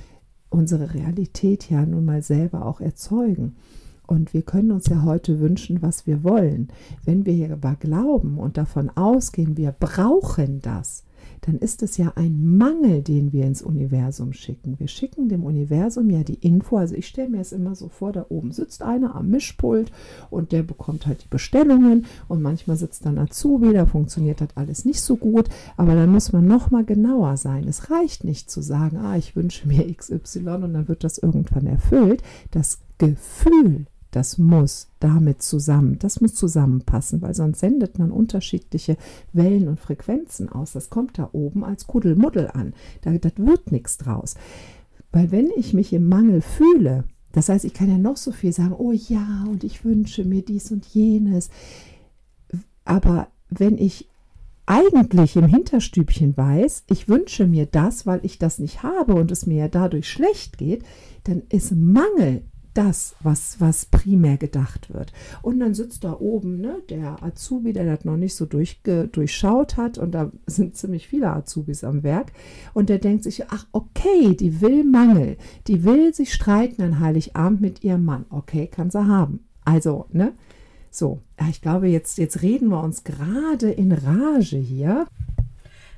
unsere 0.57 0.95
Realität 0.95 1.71
ja 1.71 1.85
nun 1.85 2.05
mal 2.05 2.23
selber 2.23 2.65
auch 2.65 2.81
erzeugen. 2.81 3.57
Und 4.07 4.33
wir 4.33 4.43
können 4.43 4.71
uns 4.71 4.87
ja 4.87 5.03
heute 5.03 5.41
wünschen, 5.41 5.83
was 5.83 6.07
wir 6.07 6.25
wollen. 6.25 6.69
Wenn 7.05 7.27
wir 7.27 7.53
aber 7.53 7.75
glauben 7.75 8.39
und 8.39 8.57
davon 8.57 8.89
ausgehen, 8.91 9.57
wir 9.57 9.73
brauchen 9.73 10.61
das, 10.63 11.05
dann 11.47 11.59
ist 11.59 11.83
es 11.83 11.97
ja 11.97 12.13
ein 12.17 12.57
Mangel, 12.57 13.03
den 13.03 13.33
wir 13.33 13.47
ins 13.47 13.63
Universum 13.63 14.33
schicken. 14.33 14.79
Wir 14.79 14.89
schicken 14.89 15.29
dem 15.29 15.45
Universum 15.45 16.11
ja 16.11 16.25
die 16.25 16.35
Info. 16.35 16.77
Also 16.77 16.97
ich 16.97 17.07
stelle 17.07 17.29
mir 17.29 17.41
es 17.41 17.53
immer 17.53 17.77
so 17.77 17.89
vor, 17.89 18.13
da 18.13 18.27
oben 18.29 18.51
sitzt 18.51 18.83
einer 18.83 19.15
am 19.15 19.29
Mischpult 19.29 19.93
und 20.29 20.51
der 20.51 20.65
bekommt 20.65 21.07
halt 21.07 21.23
die 21.23 21.29
Bestellungen 21.29 22.07
und 22.27 22.43
manchmal 22.43 22.77
sitzt 22.77 23.07
dann 23.07 23.19
Azubi, 23.19 23.73
da 23.73 23.87
funktioniert 23.87 24.41
das 24.41 24.57
alles 24.57 24.85
nicht 24.85 25.01
so 25.01 25.17
gut, 25.17 25.49
aber 25.77 25.95
dann 25.95 26.11
muss 26.11 26.33
man 26.33 26.47
noch 26.47 26.73
mal 26.73 26.85
genauer 26.85 27.37
sein. 27.37 27.69
Es 27.69 27.91
reicht 27.91 28.25
nicht 28.25 28.51
zu 28.51 28.61
sagen, 28.61 28.97
ah, 28.97 29.17
ich 29.17 29.37
wünsche 29.37 29.69
mir 29.69 29.87
XY 29.95 30.41
und 30.41 30.75
dann 30.75 30.89
wird 30.89 31.05
das 31.05 31.19
irgendwann 31.19 31.67
erfüllt. 31.67 32.23
Das 32.51 32.81
Gefühl 32.99 33.87
das 34.11 34.39
muss 34.39 34.89
damit 35.01 35.43
zusammen, 35.43 35.99
das 35.99 36.21
muss 36.21 36.35
zusammenpassen, 36.35 37.21
weil 37.23 37.35
sonst 37.35 37.61
sendet 37.61 37.99
man 37.99 38.11
unterschiedliche 38.11 38.97
Wellen 39.33 39.69
und 39.69 39.81
Frequenzen 39.81 40.49
aus. 40.49 40.73
Das 40.73 40.91
kommt 40.91 41.19
da 41.19 41.29
oben 41.33 41.65
als 41.65 41.87
Kuddelmuddel 41.87 42.51
an. 42.53 42.73
Da, 43.03 43.13
das 43.19 43.33
wird 43.37 43.73
nichts 43.73 43.99
draus. 43.99 44.35
Weil 45.13 45.31
wenn 45.31 45.51
ich 45.57 45.75
mich 45.75 45.93
im 45.93 46.09
Mangel 46.09 46.41
fühle, 46.41 47.05
das 47.33 47.49
heißt, 47.49 47.65
ich 47.65 47.75
kann 47.75 47.91
ja 47.91 47.99
noch 47.99 48.17
so 48.17 48.33
viel 48.33 48.53
sagen, 48.53 48.75
oh 48.79 48.93
ja, 48.93 49.45
und 49.49 49.65
ich 49.65 49.85
wünsche 49.85 50.25
mir 50.25 50.43
dies 50.43 50.73
und 50.73 50.87
jenes. 50.87 51.51
Aber 52.85 53.29
wenn 53.51 53.77
ich 53.77 54.09
eigentlich 54.67 55.37
im 55.37 55.47
Hinterstübchen 55.47 56.37
weiß, 56.37 56.85
ich 56.89 57.09
wünsche 57.09 57.47
mir 57.47 57.67
das, 57.67 58.07
weil 58.07 58.21
ich 58.25 58.39
das 58.39 58.59
nicht 58.59 58.83
habe 58.83 59.15
und 59.15 59.31
es 59.31 59.47
mir 59.47 59.57
ja 59.59 59.69
dadurch 59.69 60.09
schlecht 60.09 60.59
geht, 60.59 60.85
dann 61.25 61.43
ist 61.49 61.73
Mangel 61.73 62.43
das, 62.77 63.17
was, 63.21 63.61
was 63.61 63.87
primär 63.87 64.37
gedacht 64.37 64.93
wird. 64.93 65.13
Und 65.43 65.61
dann 65.61 65.75
sitzt 65.75 66.05
da 66.05 66.13
oben 66.19 66.61
ne, 66.61 66.83
der 66.91 67.23
Azubi, 67.23 67.73
der 67.73 67.85
das 67.85 68.05
noch 68.05 68.17
nicht 68.17 68.35
so 68.35 68.45
durchge, 68.45 69.09
durchschaut 69.09 69.77
hat, 69.77 69.99
und 69.99 70.13
da 70.13 70.31
sind 70.47 70.77
ziemlich 70.77 71.09
viele 71.09 71.31
Azubis 71.31 71.85
am 71.85 72.03
Werk, 72.03 72.33
und 72.75 72.89
der 72.89 72.99
denkt 72.99 73.25
sich, 73.25 73.49
ach 73.49 73.67
okay, 73.73 74.35
die 74.35 74.61
will 74.61 74.85
Mangel, 74.85 75.37
die 75.67 75.85
will 75.85 76.13
sich 76.15 76.33
streiten 76.35 76.83
an 76.83 77.01
Heiligabend 77.01 77.61
mit 77.61 77.83
ihrem 77.83 78.05
Mann. 78.05 78.27
Okay, 78.31 78.67
kann 78.67 78.91
sie 78.91 79.07
haben. 79.07 79.41
Also, 79.65 80.07
ne? 80.13 80.33
So, 80.91 81.21
ich 81.51 81.61
glaube, 81.61 81.89
jetzt, 81.89 82.19
jetzt 82.19 82.43
reden 82.43 82.69
wir 82.69 82.83
uns 82.83 83.05
gerade 83.05 83.71
in 83.71 83.93
Rage 83.93 84.57
hier. 84.57 85.07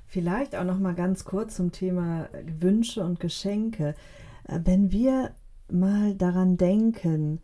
Vielleicht 0.06 0.56
auch 0.56 0.64
noch 0.64 0.78
mal 0.78 0.94
ganz 0.94 1.24
kurz 1.24 1.56
zum 1.56 1.70
Thema 1.70 2.28
Wünsche 2.60 3.04
und 3.04 3.20
Geschenke. 3.20 3.94
Äh, 4.48 4.60
wenn 4.64 4.90
wir 4.90 5.32
mal 5.72 6.14
daran 6.14 6.56
denken, 6.56 7.40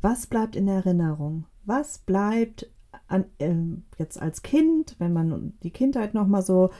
was 0.00 0.26
bleibt 0.26 0.56
in 0.56 0.68
Erinnerung? 0.68 1.44
Was 1.64 1.98
bleibt 1.98 2.70
an, 3.08 3.24
äh, 3.38 3.54
jetzt 3.98 4.20
als 4.20 4.42
Kind, 4.42 4.96
wenn 4.98 5.12
man 5.12 5.54
die 5.62 5.70
Kindheit 5.70 6.14
noch 6.14 6.26
mal 6.26 6.42
so 6.42 6.70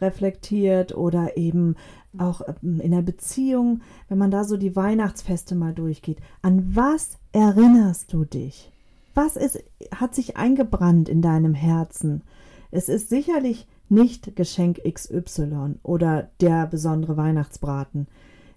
reflektiert 0.00 0.96
oder 0.96 1.36
eben 1.36 1.74
auch 2.16 2.42
ähm, 2.62 2.80
in 2.80 2.92
der 2.92 3.02
Beziehung, 3.02 3.80
wenn 4.08 4.18
man 4.18 4.30
da 4.30 4.44
so 4.44 4.56
die 4.56 4.76
Weihnachtsfeste 4.76 5.54
mal 5.54 5.74
durchgeht. 5.74 6.20
An 6.42 6.74
was 6.74 7.18
erinnerst 7.32 8.12
du 8.12 8.24
dich? 8.24 8.72
Was 9.14 9.36
ist, 9.36 9.62
hat 9.92 10.14
sich 10.14 10.36
eingebrannt 10.36 11.08
in 11.08 11.22
deinem 11.22 11.54
Herzen? 11.54 12.22
Es 12.70 12.88
ist 12.88 13.08
sicherlich 13.08 13.66
nicht 13.88 14.36
Geschenk 14.36 14.80
XY 14.84 15.76
oder 15.82 16.30
der 16.40 16.66
besondere 16.66 17.16
Weihnachtsbraten. 17.16 18.06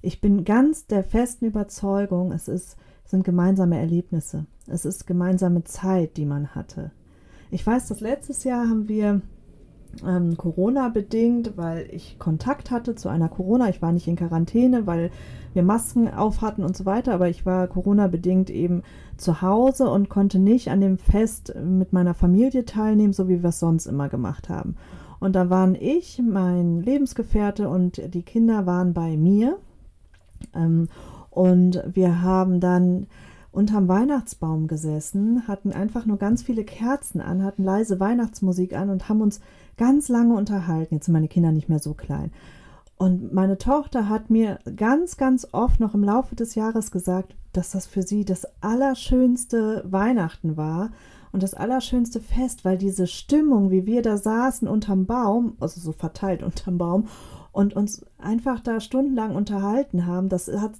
Ich 0.02 0.20
bin 0.20 0.44
ganz 0.46 0.88
der 0.88 1.04
festen 1.04 1.46
Überzeugung, 1.46 2.32
es 2.32 2.48
ist, 2.48 2.78
sind 3.06 3.24
gemeinsame 3.24 3.78
Erlebnisse. 3.78 4.46
Es 4.68 4.86
ist 4.86 5.06
gemeinsame 5.06 5.64
Zeit, 5.64 6.18
die 6.18 6.26
man 6.26 6.56
hatte. 6.56 6.92
Ich 7.52 7.66
weiß, 7.66 7.88
dass 7.90 8.00
letztes 8.00 8.44
Jahr 8.44 8.68
haben 8.68 8.88
wir 8.88 9.22
ähm, 10.08 10.38
Corona 10.38 10.90
bedingt, 10.90 11.58
weil 11.58 11.88
ich 11.92 12.18
Kontakt 12.18 12.72
hatte 12.72 12.96
zu 12.96 13.10
einer 13.10 13.30
Corona. 13.30 13.70
Ich 13.70 13.82
war 13.82 13.92
nicht 13.92 14.08
in 14.08 14.16
Quarantäne, 14.16 14.88
weil 14.88 15.12
wir 15.54 15.64
Masken 15.64 16.08
auf 16.08 16.42
hatten 16.42 16.64
und 16.64 16.78
so 16.78 16.86
weiter, 16.86 17.14
aber 17.14 17.30
ich 17.30 17.46
war 17.46 17.68
Corona 17.68 18.08
bedingt 18.08 18.50
eben 18.50 18.84
zu 19.18 19.42
Hause 19.42 19.90
und 19.90 20.10
konnte 20.10 20.40
nicht 20.40 20.70
an 20.70 20.82
dem 20.82 20.98
Fest 20.98 21.54
mit 21.62 21.94
meiner 21.94 22.14
Familie 22.14 22.66
teilnehmen, 22.66 23.14
so 23.14 23.28
wie 23.28 23.44
wir 23.44 23.50
es 23.50 23.60
sonst 23.60 23.86
immer 23.86 24.10
gemacht 24.10 24.50
haben. 24.50 24.78
Und 25.20 25.36
da 25.36 25.50
waren 25.50 25.76
ich, 25.76 26.20
mein 26.20 26.82
Lebensgefährte 26.82 27.70
und 27.70 28.02
die 28.14 28.24
Kinder 28.24 28.66
waren 28.66 28.94
bei 28.94 29.18
mir 29.18 29.58
und 31.30 31.84
wir 31.94 32.22
haben 32.22 32.60
dann 32.60 33.08
unterm 33.52 33.88
Weihnachtsbaum 33.88 34.68
gesessen, 34.68 35.48
hatten 35.48 35.74
einfach 35.74 36.06
nur 36.06 36.18
ganz 36.18 36.42
viele 36.42 36.64
Kerzen 36.64 37.20
an, 37.20 37.44
hatten 37.44 37.64
leise 37.64 38.00
Weihnachtsmusik 38.00 38.74
an 38.74 38.90
und 38.90 39.10
haben 39.10 39.22
uns 39.22 39.42
ganz 39.78 40.10
lange 40.10 40.36
unterhalten. 40.36 40.96
Jetzt 40.96 41.06
sind 41.06 41.14
meine 41.14 41.28
Kinder 41.28 41.52
nicht 41.52 41.70
mehr 41.70 41.80
so 41.80 41.94
klein. 41.94 42.32
Und 42.98 43.34
meine 43.34 43.58
Tochter 43.58 44.10
hat 44.10 44.30
mir 44.30 44.60
ganz, 44.76 45.18
ganz 45.18 45.48
oft 45.52 45.80
noch 45.80 45.96
im 45.96 46.04
Laufe 46.04 46.36
des 46.36 46.56
Jahres 46.56 46.92
gesagt, 46.92 47.36
dass 47.52 47.72
das 47.72 47.88
für 47.88 48.04
sie 48.04 48.26
das 48.26 48.46
allerschönste 48.62 49.84
Weihnachten 49.86 50.56
war 50.56 50.92
und 51.32 51.44
das 51.44 51.54
allerschönste 51.54 52.20
Fest, 52.20 52.64
weil 52.64 52.78
diese 52.78 53.08
Stimmung, 53.08 53.72
wie 53.72 53.86
wir 53.86 54.02
da 54.02 54.18
saßen 54.18 54.68
unterm 54.68 55.06
Baum, 55.06 55.56
also 55.60 55.82
so 55.82 55.92
verteilt 55.92 56.44
unterm 56.44 56.78
Baum 56.78 57.08
und 57.52 57.76
uns 57.76 58.06
einfach 58.18 58.60
da 58.60 58.80
stundenlang 58.80 59.36
unterhalten 59.36 60.06
haben. 60.06 60.30
Das 60.30 60.48
hat, 60.48 60.74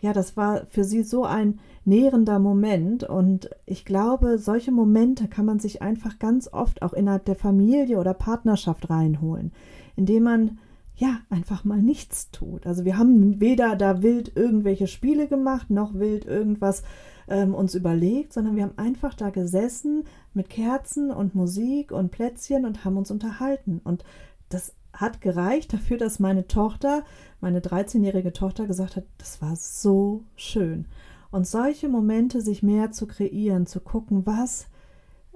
ja, 0.00 0.12
das 0.12 0.36
war 0.36 0.66
für 0.66 0.84
sie 0.84 1.02
so 1.02 1.24
ein 1.24 1.58
nährender 1.84 2.38
Moment. 2.38 3.04
Und 3.04 3.50
ich 3.66 3.84
glaube, 3.84 4.38
solche 4.38 4.72
Momente 4.72 5.28
kann 5.28 5.46
man 5.46 5.58
sich 5.58 5.82
einfach 5.82 6.18
ganz 6.18 6.52
oft 6.52 6.82
auch 6.82 6.92
innerhalb 6.92 7.24
der 7.24 7.36
Familie 7.36 7.98
oder 7.98 8.14
Partnerschaft 8.14 8.88
reinholen, 8.88 9.52
indem 9.96 10.22
man 10.22 10.58
ja, 10.96 11.18
einfach 11.30 11.64
mal 11.64 11.80
nichts 11.80 12.30
tut. 12.30 12.66
Also 12.66 12.84
wir 12.84 12.98
haben 12.98 13.40
weder 13.40 13.76
da 13.76 14.02
wild 14.02 14.36
irgendwelche 14.36 14.86
Spiele 14.86 15.26
gemacht, 15.26 15.70
noch 15.70 15.94
wild 15.94 16.26
irgendwas 16.26 16.82
ähm, 17.28 17.54
uns 17.54 17.74
überlegt, 17.74 18.32
sondern 18.32 18.56
wir 18.56 18.64
haben 18.64 18.78
einfach 18.78 19.14
da 19.14 19.30
gesessen 19.30 20.04
mit 20.34 20.50
Kerzen 20.50 21.10
und 21.10 21.34
Musik 21.34 21.92
und 21.92 22.10
Plätzchen 22.10 22.66
und 22.66 22.84
haben 22.84 22.96
uns 22.96 23.10
unterhalten. 23.10 23.80
Und 23.82 24.04
das 24.48 24.74
hat 25.02 25.20
gereicht 25.20 25.74
dafür, 25.74 25.98
dass 25.98 26.18
meine 26.18 26.46
Tochter, 26.46 27.04
meine 27.40 27.60
13-jährige 27.60 28.32
Tochter 28.32 28.66
gesagt 28.66 28.96
hat, 28.96 29.04
das 29.18 29.42
war 29.42 29.56
so 29.56 30.22
schön. 30.36 30.86
Und 31.30 31.46
solche 31.46 31.88
Momente 31.88 32.40
sich 32.40 32.62
mehr 32.62 32.92
zu 32.92 33.06
kreieren, 33.06 33.66
zu 33.66 33.80
gucken, 33.80 34.24
was, 34.26 34.68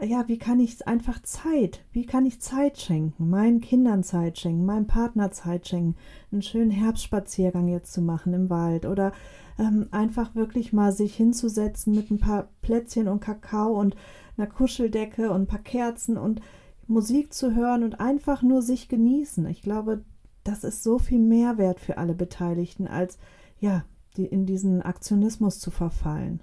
ja, 0.01 0.29
wie 0.29 0.39
kann 0.39 0.61
ich 0.61 0.87
einfach 0.87 1.21
Zeit, 1.23 1.81
wie 1.93 2.07
kann 2.07 2.27
ich 2.27 2.41
Zeit 2.41 2.79
schenken, 2.79 3.29
meinen 3.29 3.61
Kindern 3.61 4.03
Zeit 4.03 4.39
schenken, 4.39 4.65
meinem 4.65 4.87
Partner 4.87 5.31
Zeit 5.31 5.67
schenken, 5.67 5.97
einen 6.31 6.43
schönen 6.43 6.71
Herbstspaziergang 6.71 7.69
jetzt 7.69 7.93
zu 7.93 8.03
machen 8.03 8.35
im 8.35 8.51
Wald 8.51 8.87
oder 8.87 9.13
ähm, 9.59 9.89
einfach 9.91 10.35
wirklich 10.35 10.73
mal 10.73 10.93
sich 10.93 11.17
hinzusetzen 11.17 11.95
mit 11.95 12.11
ein 12.11 12.19
paar 12.19 12.51
Plätzchen 12.61 13.09
und 13.09 13.21
Kakao 13.21 13.73
und 13.81 13.97
einer 14.37 14.47
Kuscheldecke 14.47 15.31
und 15.31 15.43
ein 15.43 15.47
paar 15.47 15.61
Kerzen 15.61 16.19
und 16.19 16.41
Musik 16.87 17.33
zu 17.35 17.55
hören 17.55 17.83
und 17.83 18.01
einfach 18.01 18.43
nur 18.43 18.63
sich 18.63 18.89
genießen. 18.89 19.47
Ich 19.47 19.63
glaube, 19.63 20.05
das 20.45 20.65
ist 20.65 20.83
so 20.83 20.99
viel 20.99 21.19
Mehrwert 21.19 21.81
für 21.81 21.99
alle 21.99 22.15
Beteiligten, 22.15 22.87
als 22.87 23.19
ja, 23.59 23.85
die 24.17 24.27
in 24.27 24.47
diesen 24.47 24.83
Aktionismus 24.83 25.59
zu 25.59 25.71
verfallen. 25.71 26.41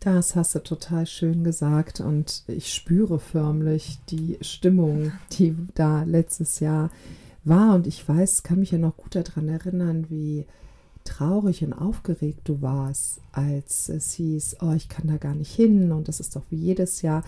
Das 0.00 0.34
hast 0.34 0.54
du 0.54 0.58
total 0.60 1.06
schön 1.06 1.44
gesagt 1.44 2.00
und 2.00 2.42
ich 2.48 2.72
spüre 2.72 3.20
förmlich 3.20 3.98
die 4.08 4.36
Stimmung, 4.40 5.12
die 5.32 5.56
da 5.74 6.02
letztes 6.02 6.60
Jahr 6.60 6.90
war 7.44 7.74
und 7.74 7.86
ich 7.86 8.08
weiß, 8.08 8.42
kann 8.42 8.60
mich 8.60 8.72
ja 8.72 8.78
noch 8.78 8.96
gut 8.96 9.14
daran 9.14 9.48
erinnern, 9.48 10.06
wie 10.08 10.46
traurig 11.04 11.64
und 11.64 11.72
aufgeregt 11.72 12.42
du 12.44 12.62
warst, 12.62 13.20
als 13.32 13.88
es 13.88 14.12
hieß, 14.12 14.56
oh, 14.60 14.72
ich 14.72 14.88
kann 14.88 15.08
da 15.08 15.16
gar 15.16 15.34
nicht 15.34 15.54
hin 15.54 15.92
und 15.92 16.08
das 16.08 16.20
ist 16.20 16.36
doch 16.36 16.44
wie 16.50 16.56
jedes 16.56 17.02
Jahr. 17.02 17.24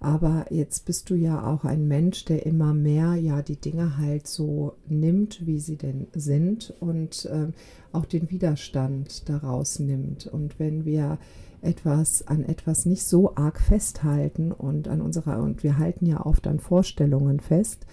Aber 0.00 0.46
jetzt 0.50 0.84
bist 0.84 1.10
du 1.10 1.14
ja 1.14 1.44
auch 1.44 1.64
ein 1.64 1.88
Mensch, 1.88 2.24
der 2.24 2.46
immer 2.46 2.72
mehr 2.72 3.14
ja 3.16 3.42
die 3.42 3.60
Dinge 3.60 3.98
halt 3.98 4.28
so 4.28 4.74
nimmt, 4.88 5.44
wie 5.46 5.58
sie 5.58 5.76
denn 5.76 6.06
sind 6.14 6.72
und 6.78 7.24
äh, 7.26 7.48
auch 7.92 8.04
den 8.04 8.30
Widerstand 8.30 9.28
daraus 9.28 9.80
nimmt. 9.80 10.26
Und 10.28 10.58
wenn 10.60 10.84
wir 10.84 11.18
etwas 11.62 12.26
an 12.28 12.44
etwas 12.44 12.86
nicht 12.86 13.04
so 13.04 13.34
arg 13.34 13.60
festhalten 13.60 14.52
und 14.52 14.86
an 14.86 15.00
unserer 15.00 15.42
und 15.42 15.64
wir 15.64 15.78
halten 15.78 16.06
ja 16.06 16.24
oft 16.24 16.46
an 16.46 16.60
Vorstellungen 16.60 17.40
fest, 17.40 17.84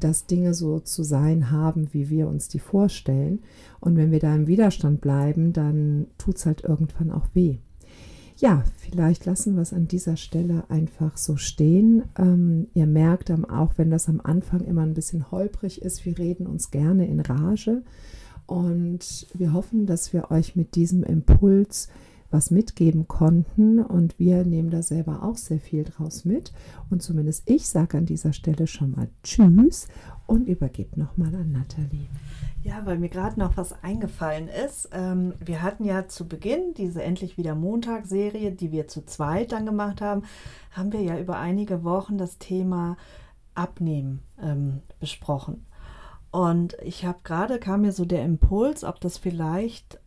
dass 0.00 0.26
Dinge 0.26 0.54
so 0.54 0.80
zu 0.80 1.02
sein 1.02 1.50
haben, 1.50 1.92
wie 1.92 2.10
wir 2.10 2.28
uns 2.28 2.48
die 2.48 2.58
vorstellen. 2.58 3.40
Und 3.80 3.96
wenn 3.96 4.10
wir 4.10 4.20
da 4.20 4.34
im 4.34 4.46
Widerstand 4.46 5.00
bleiben, 5.00 5.52
dann 5.52 6.06
tut 6.18 6.36
es 6.36 6.46
halt 6.46 6.64
irgendwann 6.64 7.10
auch 7.10 7.26
weh 7.34 7.58
ja, 8.40 8.62
vielleicht 8.76 9.26
lassen 9.26 9.56
wir 9.56 9.62
es 9.62 9.72
an 9.72 9.88
dieser 9.88 10.16
Stelle 10.16 10.64
einfach 10.68 11.16
so 11.16 11.36
stehen. 11.36 12.04
Ähm, 12.16 12.68
ihr 12.72 12.86
merkt 12.86 13.30
auch, 13.50 13.72
wenn 13.76 13.90
das 13.90 14.08
am 14.08 14.20
Anfang 14.22 14.60
immer 14.60 14.82
ein 14.82 14.94
bisschen 14.94 15.30
holprig 15.32 15.82
ist, 15.82 16.06
wir 16.06 16.18
reden 16.18 16.46
uns 16.46 16.70
gerne 16.70 17.06
in 17.08 17.18
Rage. 17.18 17.82
Und 18.46 19.26
wir 19.34 19.52
hoffen, 19.52 19.86
dass 19.86 20.12
wir 20.12 20.30
euch 20.30 20.54
mit 20.54 20.76
diesem 20.76 21.02
Impuls 21.02 21.88
was 22.30 22.50
mitgeben 22.50 23.08
konnten. 23.08 23.80
Und 23.80 24.18
wir 24.18 24.44
nehmen 24.44 24.70
da 24.70 24.82
selber 24.82 25.22
auch 25.22 25.36
sehr 25.36 25.60
viel 25.60 25.84
draus 25.84 26.24
mit. 26.24 26.52
Und 26.90 27.02
zumindest 27.02 27.48
ich 27.48 27.68
sage 27.68 27.98
an 27.98 28.06
dieser 28.06 28.32
Stelle 28.32 28.66
schon 28.66 28.92
mal 28.92 29.08
Tschüss 29.22 29.88
und 30.26 30.46
übergebe 30.46 30.98
nochmal 30.98 31.34
an 31.34 31.52
Nathalie. 31.52 32.08
Ja, 32.62 32.84
weil 32.84 32.98
mir 32.98 33.08
gerade 33.08 33.38
noch 33.38 33.56
was 33.56 33.82
eingefallen 33.82 34.48
ist. 34.48 34.90
Ähm, 34.92 35.34
wir 35.44 35.62
hatten 35.62 35.84
ja 35.84 36.08
zu 36.08 36.28
Beginn 36.28 36.74
diese 36.76 37.02
Endlich 37.02 37.38
wieder 37.38 37.54
Montag-Serie, 37.54 38.52
die 38.52 38.72
wir 38.72 38.88
zu 38.88 39.04
zweit 39.04 39.52
dann 39.52 39.64
gemacht 39.64 40.00
haben, 40.00 40.24
haben 40.72 40.92
wir 40.92 41.00
ja 41.00 41.18
über 41.18 41.38
einige 41.38 41.84
Wochen 41.84 42.18
das 42.18 42.38
Thema 42.38 42.96
Abnehmen 43.54 44.20
ähm, 44.42 44.82
besprochen. 45.00 45.64
Und 46.30 46.76
ich 46.82 47.06
habe 47.06 47.20
gerade, 47.24 47.58
kam 47.58 47.82
mir 47.82 47.92
so 47.92 48.04
der 48.04 48.24
Impuls, 48.24 48.84
ob 48.84 49.00
das 49.00 49.16
vielleicht 49.18 49.98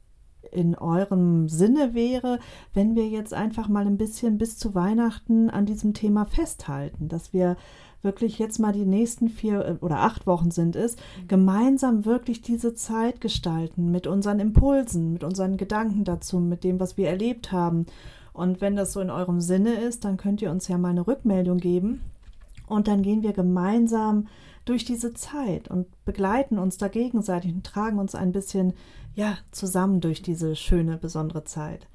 in 0.52 0.76
eurem 0.76 1.50
Sinne 1.50 1.94
wäre, 1.94 2.40
wenn 2.74 2.96
wir 2.96 3.08
jetzt 3.08 3.34
einfach 3.34 3.68
mal 3.68 3.86
ein 3.88 3.98
bisschen 3.98 4.38
bis 4.38 4.58
zu 4.58 4.76
Weihnachten 4.76 5.50
an 5.50 5.66
diesem 5.66 5.94
Thema 5.94 6.26
festhalten, 6.26 7.08
dass 7.08 7.34
wir 7.34 7.58
wirklich 8.02 8.40
jetzt 8.40 8.60
mal 8.60 8.74
die 8.74 8.86
nächsten 8.86 9.30
vier 9.30 9.66
äh, 9.66 9.76
oder 9.82 10.00
acht 10.00 10.28
Wochen 10.28 10.52
sind 10.52 10.76
es, 10.76 10.96
gemeinsam 11.28 12.06
wirklich 12.06 12.42
diese 12.42 12.74
Zeit 12.74 13.22
gestalten 13.22 13.92
mit 13.92 14.08
unseren 14.08 14.40
Impulsen, 14.40 15.14
mit 15.14 15.24
unseren 15.24 15.58
Gedanken 15.58 16.04
dazu, 16.04 16.40
mit 16.40 16.64
dem, 16.64 16.80
was 16.80 16.98
wir 16.98 17.08
erlebt 17.08 17.52
haben. 17.52 17.86
Und 18.34 18.62
wenn 18.62 18.76
das 18.76 18.94
so 18.94 19.02
in 19.02 19.10
eurem 19.10 19.42
Sinne 19.42 19.74
ist, 19.74 20.06
dann 20.06 20.18
könnt 20.18 20.42
ihr 20.42 20.52
uns 20.52 20.68
ja 20.68 20.78
mal 20.78 20.90
eine 20.90 21.06
Rückmeldung 21.06 21.58
geben. 21.58 22.02
Und 22.68 22.88
dann 22.88 23.02
gehen 23.02 23.24
wir 23.24 23.34
gemeinsam 23.34 24.28
durch 24.66 24.86
diese 24.86 25.14
Zeit 25.14 25.68
und 25.68 25.88
begleiten 26.06 26.58
uns 26.58 26.78
da 26.78 26.88
gegenseitig 26.88 27.54
und 27.54 27.66
tragen 27.66 28.00
uns 28.00 28.16
ein 28.16 28.32
bisschen 28.32 28.74
ja 29.16 29.38
zusammen 29.52 30.02
durch 30.02 30.22
diese 30.22 30.56
schöne 30.56 30.98
besondere 30.98 31.44
Zeit. 31.44 31.88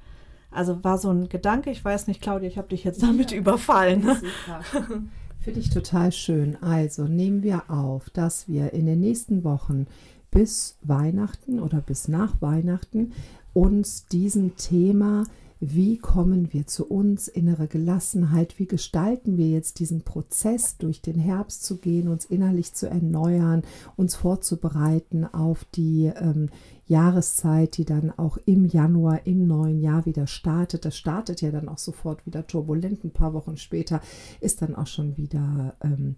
Also 0.51 0.83
war 0.83 0.97
so 0.97 1.09
ein 1.09 1.29
Gedanke, 1.29 1.71
ich 1.71 1.83
weiß 1.83 2.07
nicht, 2.07 2.21
Claudia, 2.21 2.47
ich 2.47 2.57
habe 2.57 2.69
dich 2.69 2.83
jetzt 2.83 3.03
damit 3.03 3.31
ja, 3.31 3.37
überfallen. 3.37 4.01
Super. 4.01 4.87
Finde 5.39 5.59
ich 5.59 5.69
total 5.69 6.11
schön. 6.11 6.61
Also 6.61 7.05
nehmen 7.05 7.43
wir 7.43 7.69
auf, 7.69 8.09
dass 8.09 8.47
wir 8.47 8.73
in 8.73 8.85
den 8.85 8.99
nächsten 8.99 9.43
Wochen 9.43 9.87
bis 10.31 10.77
Weihnachten 10.81 11.59
oder 11.59 11.79
bis 11.79 12.07
nach 12.07 12.41
Weihnachten 12.41 13.13
uns 13.53 14.07
diesem 14.07 14.55
Thema 14.57 15.23
wie 15.59 15.97
kommen 15.97 16.53
wir 16.53 16.67
zu 16.67 16.85
uns, 16.87 17.27
innere 17.27 17.67
Gelassenheit, 17.67 18.59
wie 18.59 18.67
gestalten 18.67 19.37
wir 19.37 19.49
jetzt 19.49 19.79
diesen 19.79 20.03
Prozess, 20.03 20.77
durch 20.77 21.01
den 21.01 21.17
Herbst 21.17 21.63
zu 21.63 21.77
gehen, 21.77 22.07
uns 22.07 22.25
innerlich 22.25 22.73
zu 22.73 22.87
erneuern, 22.87 23.63
uns 23.95 24.15
vorzubereiten 24.15 25.25
auf 25.25 25.65
die 25.65 26.11
ähm, 26.15 26.49
Jahreszeit, 26.85 27.77
die 27.77 27.85
dann 27.85 28.11
auch 28.17 28.37
im 28.45 28.65
Januar, 28.65 29.25
im 29.25 29.47
neuen 29.47 29.79
Jahr 29.79 30.05
wieder 30.05 30.27
startet. 30.27 30.85
Das 30.85 30.95
startet 30.95 31.41
ja 31.41 31.51
dann 31.51 31.69
auch 31.69 31.79
sofort 31.79 32.25
wieder 32.25 32.45
turbulent. 32.45 33.03
Ein 33.03 33.11
paar 33.11 33.33
Wochen 33.33 33.57
später 33.57 34.01
ist 34.39 34.61
dann 34.61 34.75
auch 34.75 34.87
schon 34.87 35.17
wieder 35.17 35.75
ähm, 35.81 36.15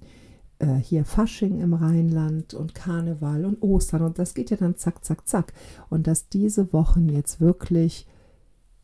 äh, 0.59 0.75
hier 0.75 1.05
Fasching 1.05 1.59
im 1.61 1.73
Rheinland 1.73 2.53
und 2.53 2.75
Karneval 2.75 3.45
und 3.45 3.61
Ostern 3.61 4.01
und 4.01 4.19
das 4.19 4.33
geht 4.33 4.49
ja 4.51 4.57
dann 4.57 4.75
zack, 4.75 5.05
zack, 5.05 5.27
zack. 5.27 5.53
Und 5.89 6.07
dass 6.07 6.27
diese 6.27 6.73
Wochen 6.73 7.07
jetzt 7.07 7.39
wirklich 7.39 8.05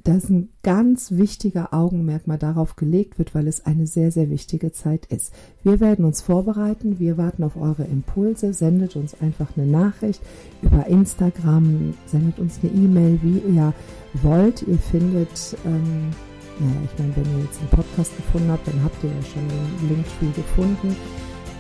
dass 0.05 0.29
ein 0.29 0.49
ganz 0.61 1.11
wichtiger 1.11 1.73
Augenmerk 1.73 2.27
mal 2.27 2.37
darauf 2.37 2.75
gelegt 2.75 3.17
wird, 3.17 3.33
weil 3.33 3.47
es 3.47 3.65
eine 3.65 3.87
sehr, 3.87 4.11
sehr 4.11 4.29
wichtige 4.29 4.71
Zeit 4.71 5.07
ist. 5.07 5.33
Wir 5.63 5.79
werden 5.79 6.05
uns 6.05 6.21
vorbereiten, 6.21 6.99
wir 6.99 7.17
warten 7.17 7.43
auf 7.43 7.57
eure 7.57 7.85
Impulse, 7.85 8.53
sendet 8.53 8.95
uns 8.95 9.19
einfach 9.19 9.57
eine 9.57 9.65
Nachricht 9.65 10.21
über 10.61 10.85
Instagram, 10.85 11.95
sendet 12.05 12.37
uns 12.37 12.59
eine 12.61 12.71
E-Mail, 12.71 13.19
wie 13.23 13.39
ihr 13.55 13.73
wollt. 14.21 14.61
Ihr 14.61 14.77
findet, 14.77 15.57
ähm, 15.65 16.11
naja, 16.59 16.75
ich 16.85 16.99
meine, 16.99 17.15
wenn 17.15 17.37
ihr 17.37 17.45
jetzt 17.45 17.59
einen 17.59 17.69
Podcast 17.69 18.15
gefunden 18.15 18.51
habt, 18.51 18.67
dann 18.67 18.83
habt 18.83 19.03
ihr 19.03 19.09
ja 19.09 19.23
schon 19.23 19.47
den 19.47 19.89
Linktree 19.89 20.39
gefunden. 20.39 20.95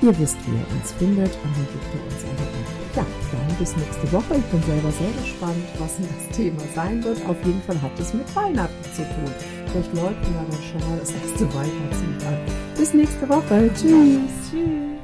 Ihr 0.01 0.19
wisst, 0.19 0.37
wie 0.45 0.51
ihr 0.51 0.65
uns 0.75 0.91
findet 0.93 1.33
und 1.43 1.55
dann 1.55 1.67
gebt 1.71 1.89
ihr 1.95 2.03
uns 2.03 2.23
eine 2.23 2.45
Info. 2.59 2.75
Ja, 2.95 3.05
dann 3.31 3.57
bis 3.57 3.75
nächste 3.75 4.11
Woche. 4.11 4.35
Ich 4.37 4.45
bin 4.45 4.63
selber 4.63 4.91
sehr 4.91 5.11
gespannt, 5.21 5.65
was 5.79 5.97
das 5.97 6.37
Thema 6.37 6.61
sein 6.73 7.03
wird. 7.03 7.25
Auf 7.27 7.37
jeden 7.45 7.61
Fall 7.63 7.81
hat 7.81 7.97
es 7.99 8.13
mit 8.13 8.35
Weihnachten 8.35 8.83
zu 8.93 9.03
tun. 9.03 9.31
Vielleicht 9.71 9.93
läuten 9.95 10.33
wir 10.33 10.45
dann 10.49 10.63
schon 10.63 10.89
mal 10.89 10.99
das 10.99 11.11
erste 11.11 11.45
Weihnachtslied 11.53 12.25
an. 12.27 12.37
Bis 12.77 12.93
nächste 12.93 13.27
Woche. 13.27 13.69
Tschüss. 13.73 14.51
Tschüss. 14.51 14.94